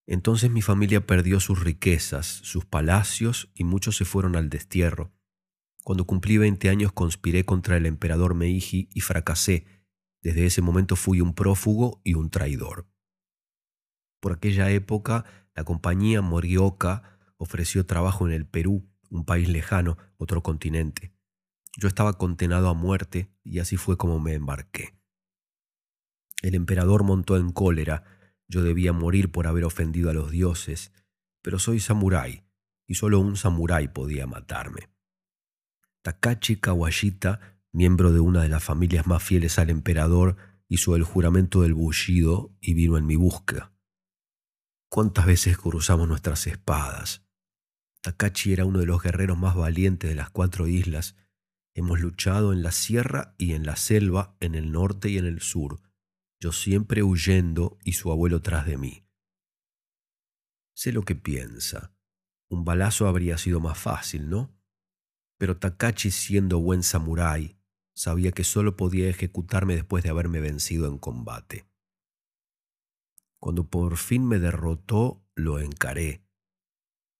Entonces 0.06 0.52
mi 0.52 0.62
familia 0.62 1.08
perdió 1.08 1.39
sus 1.39 1.63
riquezas, 1.63 2.28
sus 2.28 2.65
palacios 2.65 3.52
y 3.56 3.63
muchos 3.63 3.97
se 3.97 4.06
fueron 4.06 4.36
al 4.36 4.49
destierro. 4.49 5.12
Cuando 5.84 6.06
cumplí 6.06 6.38
20 6.38 6.69
años 6.69 6.93
conspiré 6.93 7.45
contra 7.45 7.78
el 7.78 7.88
emperador 7.88 8.36
Meiji 8.36 8.89
y 8.93 9.02
fracasé. 9.02 9.65
Desde 10.21 10.45
ese 10.45 10.62
momento 10.62 10.95
fui 10.95 11.19
un 11.19 11.34
prófugo 11.34 11.99
y 12.04 12.13
un 12.13 12.30
traidor. 12.30 12.88
Por 14.19 14.34
aquella 14.34 14.69
época, 14.69 15.26
la 15.56 15.63
compañía 15.63 16.21
Morioka 16.21 17.17
ofreció 17.38 17.88
trabajo 17.88 18.28
en 18.28 18.34
el 18.34 18.45
Perú, 18.45 18.88
un 19.10 19.26
país 19.26 19.49
lejano, 19.49 19.97
otro 20.17 20.43
continente. 20.43 21.15
Yo 21.76 21.88
estaba 21.88 22.19
condenado 22.19 22.69
a 22.69 22.76
muerte 22.76 23.34
y 23.43 23.60
así 23.60 23.78
fue 23.78 23.97
como 23.97 24.19
me 24.19 24.34
embarqué. 24.34 25.02
El 26.43 26.56
emperador 26.56 27.03
montó 27.03 27.38
en 27.38 27.51
cólera, 27.51 28.03
yo 28.49 28.62
debía 28.63 28.91
morir 28.91 29.32
por 29.32 29.47
haber 29.47 29.63
ofendido 29.63 30.10
a 30.10 30.13
los 30.13 30.29
dioses, 30.29 30.91
pero 31.41 31.58
soy 31.58 31.79
samurái 31.79 32.43
y 32.86 32.95
solo 32.95 33.19
un 33.21 33.38
samurái 33.38 33.88
podía 33.88 34.27
matarme. 34.27 34.89
Takachi 36.01 36.58
Kawashita, 36.58 37.62
miembro 37.71 38.12
de 38.12 38.19
una 38.19 38.43
de 38.43 38.49
las 38.49 38.62
familias 38.62 39.08
más 39.08 39.23
fieles 39.23 39.58
al 39.58 39.69
emperador, 39.69 40.36
hizo 40.67 40.97
el 40.97 41.03
juramento 41.03 41.62
del 41.62 41.73
bullido 41.73 42.53
y 42.60 42.73
vino 42.73 42.97
en 42.97 43.06
mi 43.06 43.15
búsqueda. 43.15 43.71
¿Cuántas 44.89 45.25
veces 45.25 45.58
cruzamos 45.58 46.10
nuestras 46.10 46.45
espadas? 46.45 47.25
Takachi 48.01 48.51
era 48.51 48.65
uno 48.65 48.79
de 48.79 48.86
los 48.86 49.01
guerreros 49.01 49.38
más 49.38 49.56
valientes 49.56 50.10
de 50.10 50.15
las 50.15 50.29
cuatro 50.29 50.67
islas. 50.67 51.15
Hemos 51.73 52.01
luchado 52.01 52.51
en 52.51 52.63
la 52.63 52.73
sierra 52.73 53.34
y 53.38 53.53
en 53.53 53.65
la 53.65 53.77
selva, 53.77 54.36
en 54.41 54.56
el 54.56 54.73
norte 54.73 55.10
y 55.10 55.17
en 55.17 55.25
el 55.25 55.39
sur, 55.39 55.79
yo 56.43 56.51
siempre 56.51 57.03
huyendo 57.03 57.77
y 57.86 57.93
su 57.93 58.12
abuelo 58.12 58.41
tras 58.41 58.65
de 58.65 58.77
mí. 58.77 59.08
Sé 60.75 60.91
lo 60.91 61.03
que 61.03 61.15
piensa. 61.15 61.95
Un 62.49 62.65
balazo 62.65 63.08
habría 63.08 63.38
sido 63.38 63.62
más 63.62 63.77
fácil, 63.77 64.29
¿no? 64.29 64.53
Pero 65.38 65.58
Takachi, 65.58 66.12
siendo 66.12 66.60
buen 66.60 66.84
samurái, 66.84 67.58
sabía 67.95 68.34
que 68.34 68.43
solo 68.43 68.75
podía 68.75 69.08
ejecutarme 69.08 69.75
después 69.75 70.03
de 70.03 70.10
haberme 70.10 70.41
vencido 70.41 70.89
en 70.89 70.97
combate. 70.97 71.65
Cuando 73.39 73.69
por 73.69 73.95
fin 73.95 74.27
me 74.27 74.38
derrotó, 74.38 75.25
lo 75.36 75.60
encaré. 75.60 76.27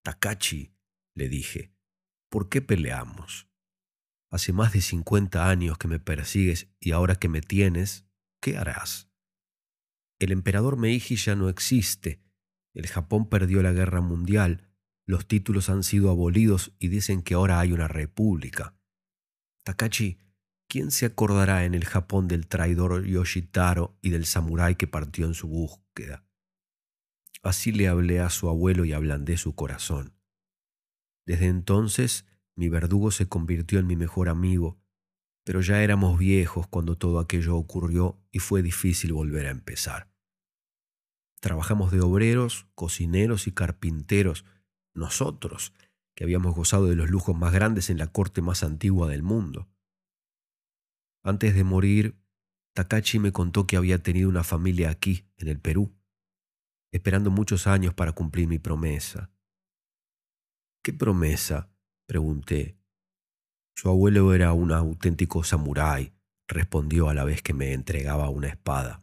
Takachi, 0.03 0.75
le 1.15 1.29
dije, 1.29 1.73
¿por 2.29 2.49
qué 2.49 2.62
peleamos? 2.62 3.47
Hace 4.29 4.51
más 4.51 4.73
de 4.73 4.81
cincuenta 4.81 5.47
años 5.47 5.77
que 5.77 5.88
me 5.88 5.99
persigues 6.01 6.75
y 6.81 6.91
ahora 6.91 7.15
que 7.15 7.29
me 7.29 7.39
tienes, 7.39 8.05
¿qué 8.41 8.57
harás? 8.57 9.12
El 10.23 10.31
emperador 10.31 10.77
Meiji 10.77 11.17
ya 11.17 11.36
no 11.36 11.49
existe, 11.49 12.21
el 12.73 12.88
Japón 12.88 13.27
perdió 13.27 13.62
la 13.62 13.73
guerra 13.73 13.99
mundial, 13.99 14.69
los 15.05 15.27
títulos 15.27 15.67
han 15.69 15.83
sido 15.83 16.09
abolidos 16.09 16.71
y 16.79 16.88
dicen 16.88 17.23
que 17.23 17.33
ahora 17.33 17.59
hay 17.59 17.73
una 17.73 17.89
república. 17.89 18.73
Takachi, 19.65 20.19
¿quién 20.69 20.91
se 20.91 21.05
acordará 21.05 21.65
en 21.65 21.73
el 21.73 21.83
Japón 21.83 22.29
del 22.29 22.47
traidor 22.47 23.05
Yoshitaro 23.05 23.97
y 24.01 24.12
del 24.12 24.25
samurái 24.25 24.75
que 24.75 24.88
partió 24.88 25.25
en 25.25 25.33
su 25.33 25.49
búsqueda? 25.49 26.25
Así 27.41 27.73
le 27.73 27.89
hablé 27.89 28.21
a 28.21 28.29
su 28.29 28.47
abuelo 28.47 28.86
y 28.86 28.93
ablandé 28.93 29.36
su 29.36 29.55
corazón. 29.55 30.13
Desde 31.25 31.47
entonces 31.47 32.25
mi 32.55 32.69
verdugo 32.69 33.12
se 33.12 33.27
convirtió 33.27 33.77
en 33.77 33.88
mi 33.88 33.97
mejor 33.97 34.29
amigo, 34.29 34.79
pero 35.43 35.59
ya 35.59 35.83
éramos 35.83 36.17
viejos 36.17 36.65
cuando 36.67 36.97
todo 36.97 37.19
aquello 37.19 37.57
ocurrió 37.57 38.23
y 38.31 38.39
fue 38.39 38.62
difícil 38.62 39.12
volver 39.12 39.47
a 39.47 39.51
empezar. 39.51 40.12
Trabajamos 41.43 41.91
de 41.91 41.99
obreros, 41.99 42.67
cocineros 42.73 43.47
y 43.47 43.51
carpinteros, 43.51 44.45
nosotros, 44.95 45.73
que 46.15 46.23
habíamos 46.23 46.56
gozado 46.56 46.88
de 46.88 46.95
los 46.95 47.10
lujos 47.10 47.36
más 47.36 47.51
grandes 47.51 47.89
en 47.89 47.97
la 47.97 48.08
corte 48.08 48.41
más 48.41 48.63
antigua 48.63 49.10
del 49.10 49.23
mundo. 49.23 49.67
Antes 51.21 51.53
de 51.53 51.65
morir, 51.65 52.17
Takachi 52.73 53.19
me 53.19 53.34
contó 53.34 53.67
que 53.67 53.75
había 53.75 54.01
tenido 54.01 54.29
una 54.29 54.45
familia 54.45 54.89
aquí, 54.89 55.27
en 55.36 55.49
el 55.49 55.60
Perú, 55.60 55.93
esperando 56.93 57.29
muchos 57.29 57.67
años 57.67 57.93
para 57.93 58.13
cumplir 58.13 58.47
mi 58.47 58.58
promesa. 58.58 59.29
¿Qué 60.82 60.93
promesa? 60.93 61.69
pregunté. 62.08 62.77
Su 63.75 63.89
abuelo 63.89 64.34
era 64.34 64.53
un 64.53 64.71
auténtico 64.71 65.43
samurái, 65.43 66.13
respondió 66.47 67.10
a 67.10 67.13
la 67.13 67.25
vez 67.25 67.41
que 67.41 67.53
me 67.53 67.73
entregaba 67.73 68.29
una 68.29 68.47
espada. 68.47 69.02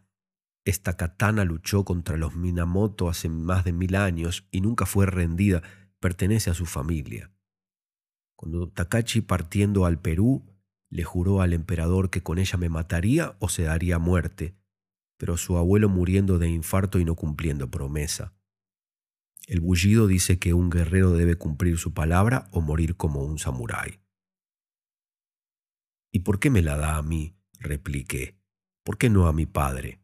Esta 0.65 0.97
katana 0.97 1.45
luchó 1.45 1.85
contra 1.85 2.17
los 2.17 2.35
Minamoto 2.37 3.09
hace 3.09 3.29
más 3.29 3.65
de 3.65 3.73
mil 3.73 3.95
años 3.97 4.47
y 4.51 4.61
nunca 4.61 4.87
fue 4.87 5.07
rendida, 5.07 5.63
pertenece 6.01 6.51
a 6.51 6.55
su 6.55 6.67
familia. 6.67 7.33
Cuando 8.37 8.69
Takachi 8.69 9.23
partiendo 9.23 9.87
al 9.87 10.01
Perú 10.01 10.47
le 10.91 11.05
juró 11.05 11.41
al 11.41 11.53
emperador 11.53 12.11
que 12.11 12.23
con 12.23 12.39
ella 12.39 12.59
me 12.59 12.69
mataría 12.69 13.37
o 13.39 13.49
se 13.49 13.63
daría 13.63 13.99
muerte, 13.99 14.57
pero 15.17 15.37
su 15.37 15.57
abuelo 15.57 15.89
muriendo 15.89 16.39
de 16.39 16.49
infarto 16.49 16.99
y 16.99 17.05
no 17.05 17.15
cumpliendo 17.15 17.71
promesa. 17.71 18.35
El 19.47 19.61
bullido 19.61 20.07
dice 20.07 20.39
que 20.39 20.55
un 20.55 20.71
guerrero 20.71 21.13
debe 21.13 21.37
cumplir 21.37 21.79
su 21.79 21.95
palabra 21.95 22.49
o 22.53 22.61
morir 22.61 22.97
como 22.97 23.25
un 23.25 23.39
samurái. 23.39 24.01
¿Y 26.13 26.21
por 26.21 26.41
qué 26.41 26.51
me 26.51 26.63
la 26.63 26.77
da 26.77 26.97
a 26.97 27.03
mí? 27.03 27.37
repliqué. 27.59 28.41
¿Por 28.83 28.97
qué 28.97 29.11
no 29.11 29.27
a 29.27 29.33
mi 29.33 29.47
padre? 29.47 30.00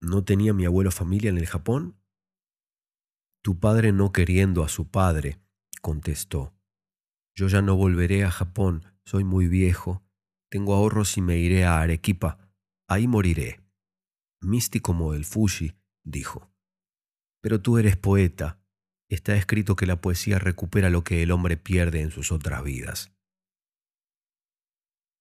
¿No 0.00 0.24
tenía 0.24 0.54
mi 0.54 0.64
abuelo 0.64 0.90
familia 0.90 1.28
en 1.28 1.38
el 1.38 1.46
Japón? 1.46 2.00
Tu 3.42 3.58
padre 3.58 3.92
no 3.92 4.12
queriendo 4.12 4.64
a 4.64 4.68
su 4.68 4.90
padre, 4.90 5.40
contestó. 5.82 6.54
Yo 7.34 7.48
ya 7.48 7.62
no 7.62 7.76
volveré 7.76 8.24
a 8.24 8.30
Japón, 8.30 8.84
soy 9.04 9.24
muy 9.24 9.46
viejo. 9.46 10.02
Tengo 10.50 10.74
ahorros 10.74 11.16
y 11.16 11.22
me 11.22 11.38
iré 11.38 11.64
a 11.64 11.80
Arequipa. 11.80 12.38
Ahí 12.88 13.06
moriré. 13.06 13.60
Místico 14.40 14.92
como 14.92 15.14
el 15.14 15.24
Fushi, 15.24 15.76
dijo. 16.02 16.50
Pero 17.42 17.60
tú 17.60 17.78
eres 17.78 17.96
poeta. 17.96 18.58
Está 19.08 19.36
escrito 19.36 19.76
que 19.76 19.86
la 19.86 20.00
poesía 20.00 20.38
recupera 20.38 20.90
lo 20.90 21.04
que 21.04 21.22
el 21.22 21.30
hombre 21.30 21.56
pierde 21.56 22.00
en 22.00 22.10
sus 22.10 22.32
otras 22.32 22.62
vidas. 22.62 23.12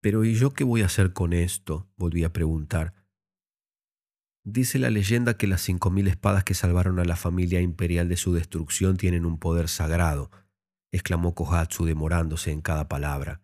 Pero 0.01 0.23
¿y 0.23 0.35
yo 0.35 0.53
qué 0.53 0.63
voy 0.63 0.81
a 0.81 0.85
hacer 0.85 1.13
con 1.13 1.33
esto? 1.33 1.89
volví 1.97 2.23
a 2.23 2.31
preguntar. 2.31 2.98
Dice 4.43 4.79
la 4.79 4.89
leyenda 4.89 5.37
que 5.37 5.47
las 5.47 5.61
cinco 5.61 5.91
mil 5.91 6.07
espadas 6.07 6.43
que 6.43 6.53
salvaron 6.53 6.99
a 6.99 7.05
la 7.05 7.15
familia 7.15 7.61
imperial 7.61 8.07
de 8.07 8.17
su 8.17 8.33
destrucción 8.33 8.97
tienen 8.97 9.25
un 9.25 9.37
poder 9.37 9.67
sagrado, 9.67 10.31
exclamó 10.91 11.35
Kohatsu 11.35 11.85
demorándose 11.85 12.51
en 12.51 12.61
cada 12.61 12.87
palabra. 12.87 13.41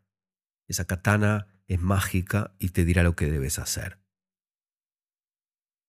Esa 0.68 0.86
katana 0.86 1.48
es 1.68 1.80
mágica 1.80 2.56
y 2.60 2.70
te 2.70 2.86
dirá 2.86 3.04
lo 3.04 3.16
que 3.16 3.30
debes 3.30 3.60
hacer. 3.60 4.00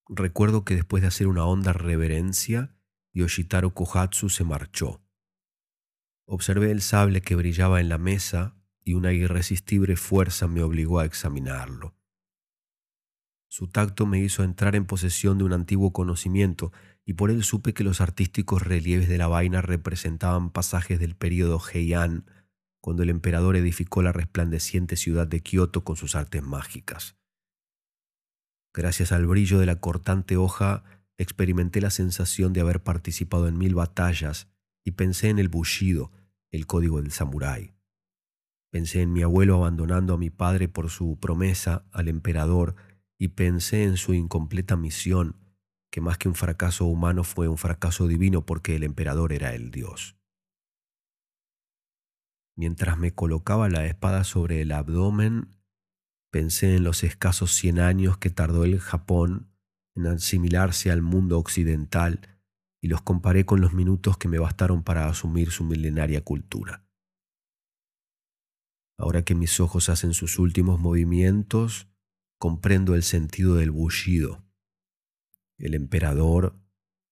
Recuerdo 0.09 0.65
que 0.65 0.75
después 0.75 1.03
de 1.03 1.09
hacer 1.09 1.27
una 1.27 1.45
honda 1.47 1.73
reverencia, 1.73 2.77
Yoshitaro 3.13 3.75
Kohatsu 3.75 4.29
se 4.29 4.45
marchó. 4.45 5.03
Observé 6.27 6.71
el 6.71 6.83
sable 6.83 7.23
que 7.23 7.35
brillaba 7.35 7.81
en 7.81 7.89
la 7.89 7.99
mesa 7.99 8.57
y 8.85 8.95
una 8.95 9.13
irresistible 9.13 9.97
fuerza 9.97 10.47
me 10.47 10.63
obligó 10.63 11.01
a 11.01 11.05
examinarlo. 11.05 11.97
Su 13.49 13.69
tacto 13.69 14.07
me 14.07 14.21
hizo 14.21 14.43
entrar 14.43 14.75
en 14.75 14.87
posesión 14.87 15.39
de 15.39 15.45
un 15.45 15.53
antiguo 15.53 15.93
conocimiento 15.93 16.73
y 17.05 17.15
por 17.15 17.31
él 17.31 17.45
supe 17.45 17.73
que 17.73 17.85
los 17.85 18.01
artísticos 18.01 18.63
relieves 18.63 19.09
de 19.09 19.19
la 19.19 19.29
vaina 19.29 19.63
representaban 19.63 20.51
pasajes 20.51 20.99
del 20.99 21.15
período 21.15 21.61
Heian, 21.73 22.27
cuando 22.81 23.03
el 23.03 23.11
emperador 23.11 23.57
edificó 23.57 24.03
la 24.03 24.13
resplandeciente 24.13 24.97
ciudad 24.97 25.27
de 25.27 25.41
Kioto 25.41 25.85
con 25.85 25.97
sus 25.97 26.17
artes 26.17 26.43
mágicas. 26.43 27.17
Gracias 28.75 29.13
al 29.13 29.27
brillo 29.27 29.59
de 29.59 29.67
la 29.67 29.81
cortante 29.81 30.37
hoja, 30.37 30.85
experimenté 31.17 31.81
la 31.81 31.91
sensación 31.91 32.53
de 32.53 32.61
haber 32.61 32.83
participado 32.83 33.49
en 33.49 33.57
mil 33.57 33.75
batallas 33.75 34.49
y 34.85 34.93
pensé 34.93 35.31
en 35.31 35.39
el 35.39 35.49
bushido, 35.49 36.13
el 36.51 36.67
código 36.67 37.01
del 37.01 37.11
samurái. 37.11 37.75
Pensé 38.71 39.01
en 39.03 39.13
mi 39.13 39.23
abuelo 39.23 39.57
abandonando 39.57 40.15
a 40.15 40.19
mi 40.19 40.31
padre 40.31 40.69
por 40.69 40.91
su 40.91 41.19
promesa 41.19 41.87
al 41.93 42.09
emperador 42.09 42.77
y 43.19 43.29
pensé 43.29 43.85
en 43.85 43.97
su 43.97 44.15
incompleta 44.15 44.77
misión, 44.77 45.37
que 45.91 46.01
más 46.01 46.19
que 46.19 46.29
un 46.29 46.35
fracaso 46.35 46.85
humano 46.85 47.25
fue 47.25 47.49
un 47.49 47.59
fracaso 47.59 48.07
divino 48.07 48.45
porque 48.45 48.77
el 48.77 48.83
emperador 48.83 49.33
era 49.33 49.55
el 49.55 49.71
dios. 49.71 50.17
Mientras 52.57 52.99
me 52.99 53.15
colocaba 53.15 53.69
la 53.69 53.87
espada 53.87 54.25
sobre 54.25 54.63
el 54.63 54.73
abdomen, 54.73 55.57
pensé 56.31 56.77
en 56.77 56.85
los 56.85 57.05
escasos 57.05 57.53
cien 57.53 57.79
años 57.79 58.19
que 58.19 58.31
tardó 58.31 58.65
el 58.65 58.79
Japón 58.81 59.53
en 59.95 60.07
asimilarse 60.07 60.91
al 60.91 61.03
mundo 61.03 61.39
occidental 61.39 62.21
y 62.83 62.89
los 62.89 63.03
comparé 63.03 63.47
con 63.47 63.61
los 63.61 63.73
minutos 63.73 64.19
que 64.19 64.29
me 64.29 64.39
bastaron 64.39 64.83
para 64.83 65.09
asumir 65.09 65.51
su 65.51 65.65
milenaria 65.65 66.23
cultura. 66.23 66.87
Ahora 68.99 69.23
que 69.23 69.35
mis 69.35 69.61
ojos 69.61 69.89
hacen 69.89 70.15
sus 70.15 70.39
últimos 70.39 70.81
movimientos, 70.81 71.89
comprendo 72.39 72.95
el 72.95 73.03
sentido 73.03 73.55
del 73.57 73.71
bullido. 73.71 74.45
El 75.59 75.75
emperador, 75.75 76.61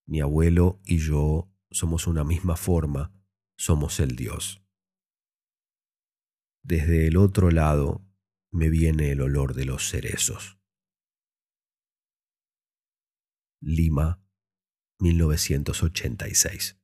mi 0.06 0.20
abuelo 0.20 0.80
y 0.84 0.98
yo 0.98 1.50
somos 1.70 2.06
una 2.06 2.24
misma 2.24 2.56
forma, 2.56 3.12
somos 3.56 4.00
el 4.00 4.16
Dios. 4.16 4.62
Desde 6.62 7.06
el 7.06 7.16
otro 7.16 7.50
lado 7.50 8.06
me 8.50 8.68
viene 8.68 9.10
el 9.10 9.20
olor 9.20 9.54
de 9.54 9.64
los 9.64 9.88
cerezos. 9.88 10.58
Lima, 13.60 14.22
1986. 15.00 16.83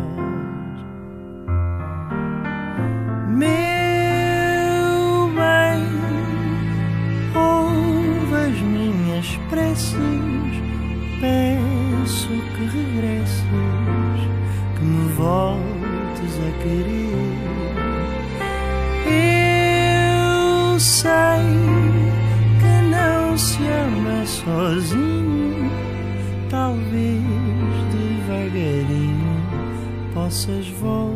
nossas 30.31 30.69
vozes. 30.69 31.10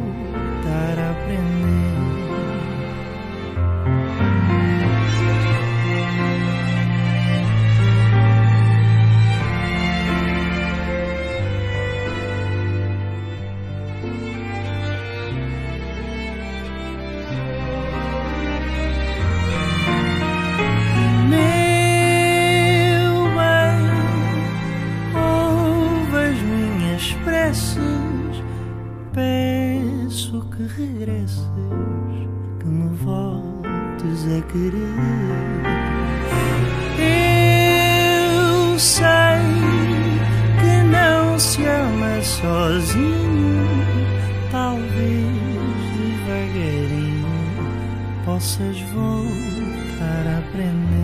Aprender. 50.55 50.95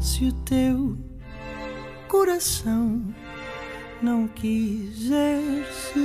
Se 0.00 0.24
o 0.24 0.32
teu 0.32 0.96
coração 2.08 3.02
não 4.02 4.26
quiser 4.28 5.40
ser, 5.70 6.00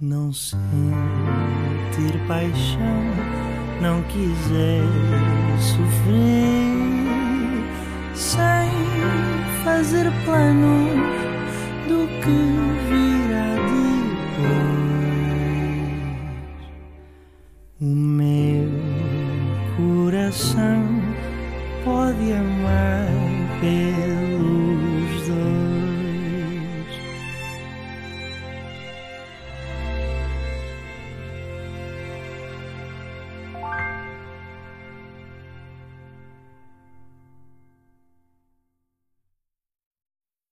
não 0.00 0.32
sentir 0.32 0.58
paixão, 2.26 3.02
não 3.80 4.02
quiser 4.04 4.82
sofrer, 5.60 6.76
sem 8.14 8.70
fazer 9.64 10.10
planos 10.24 11.06
do 11.88 12.06
que 12.20 12.86
virá 12.88 13.15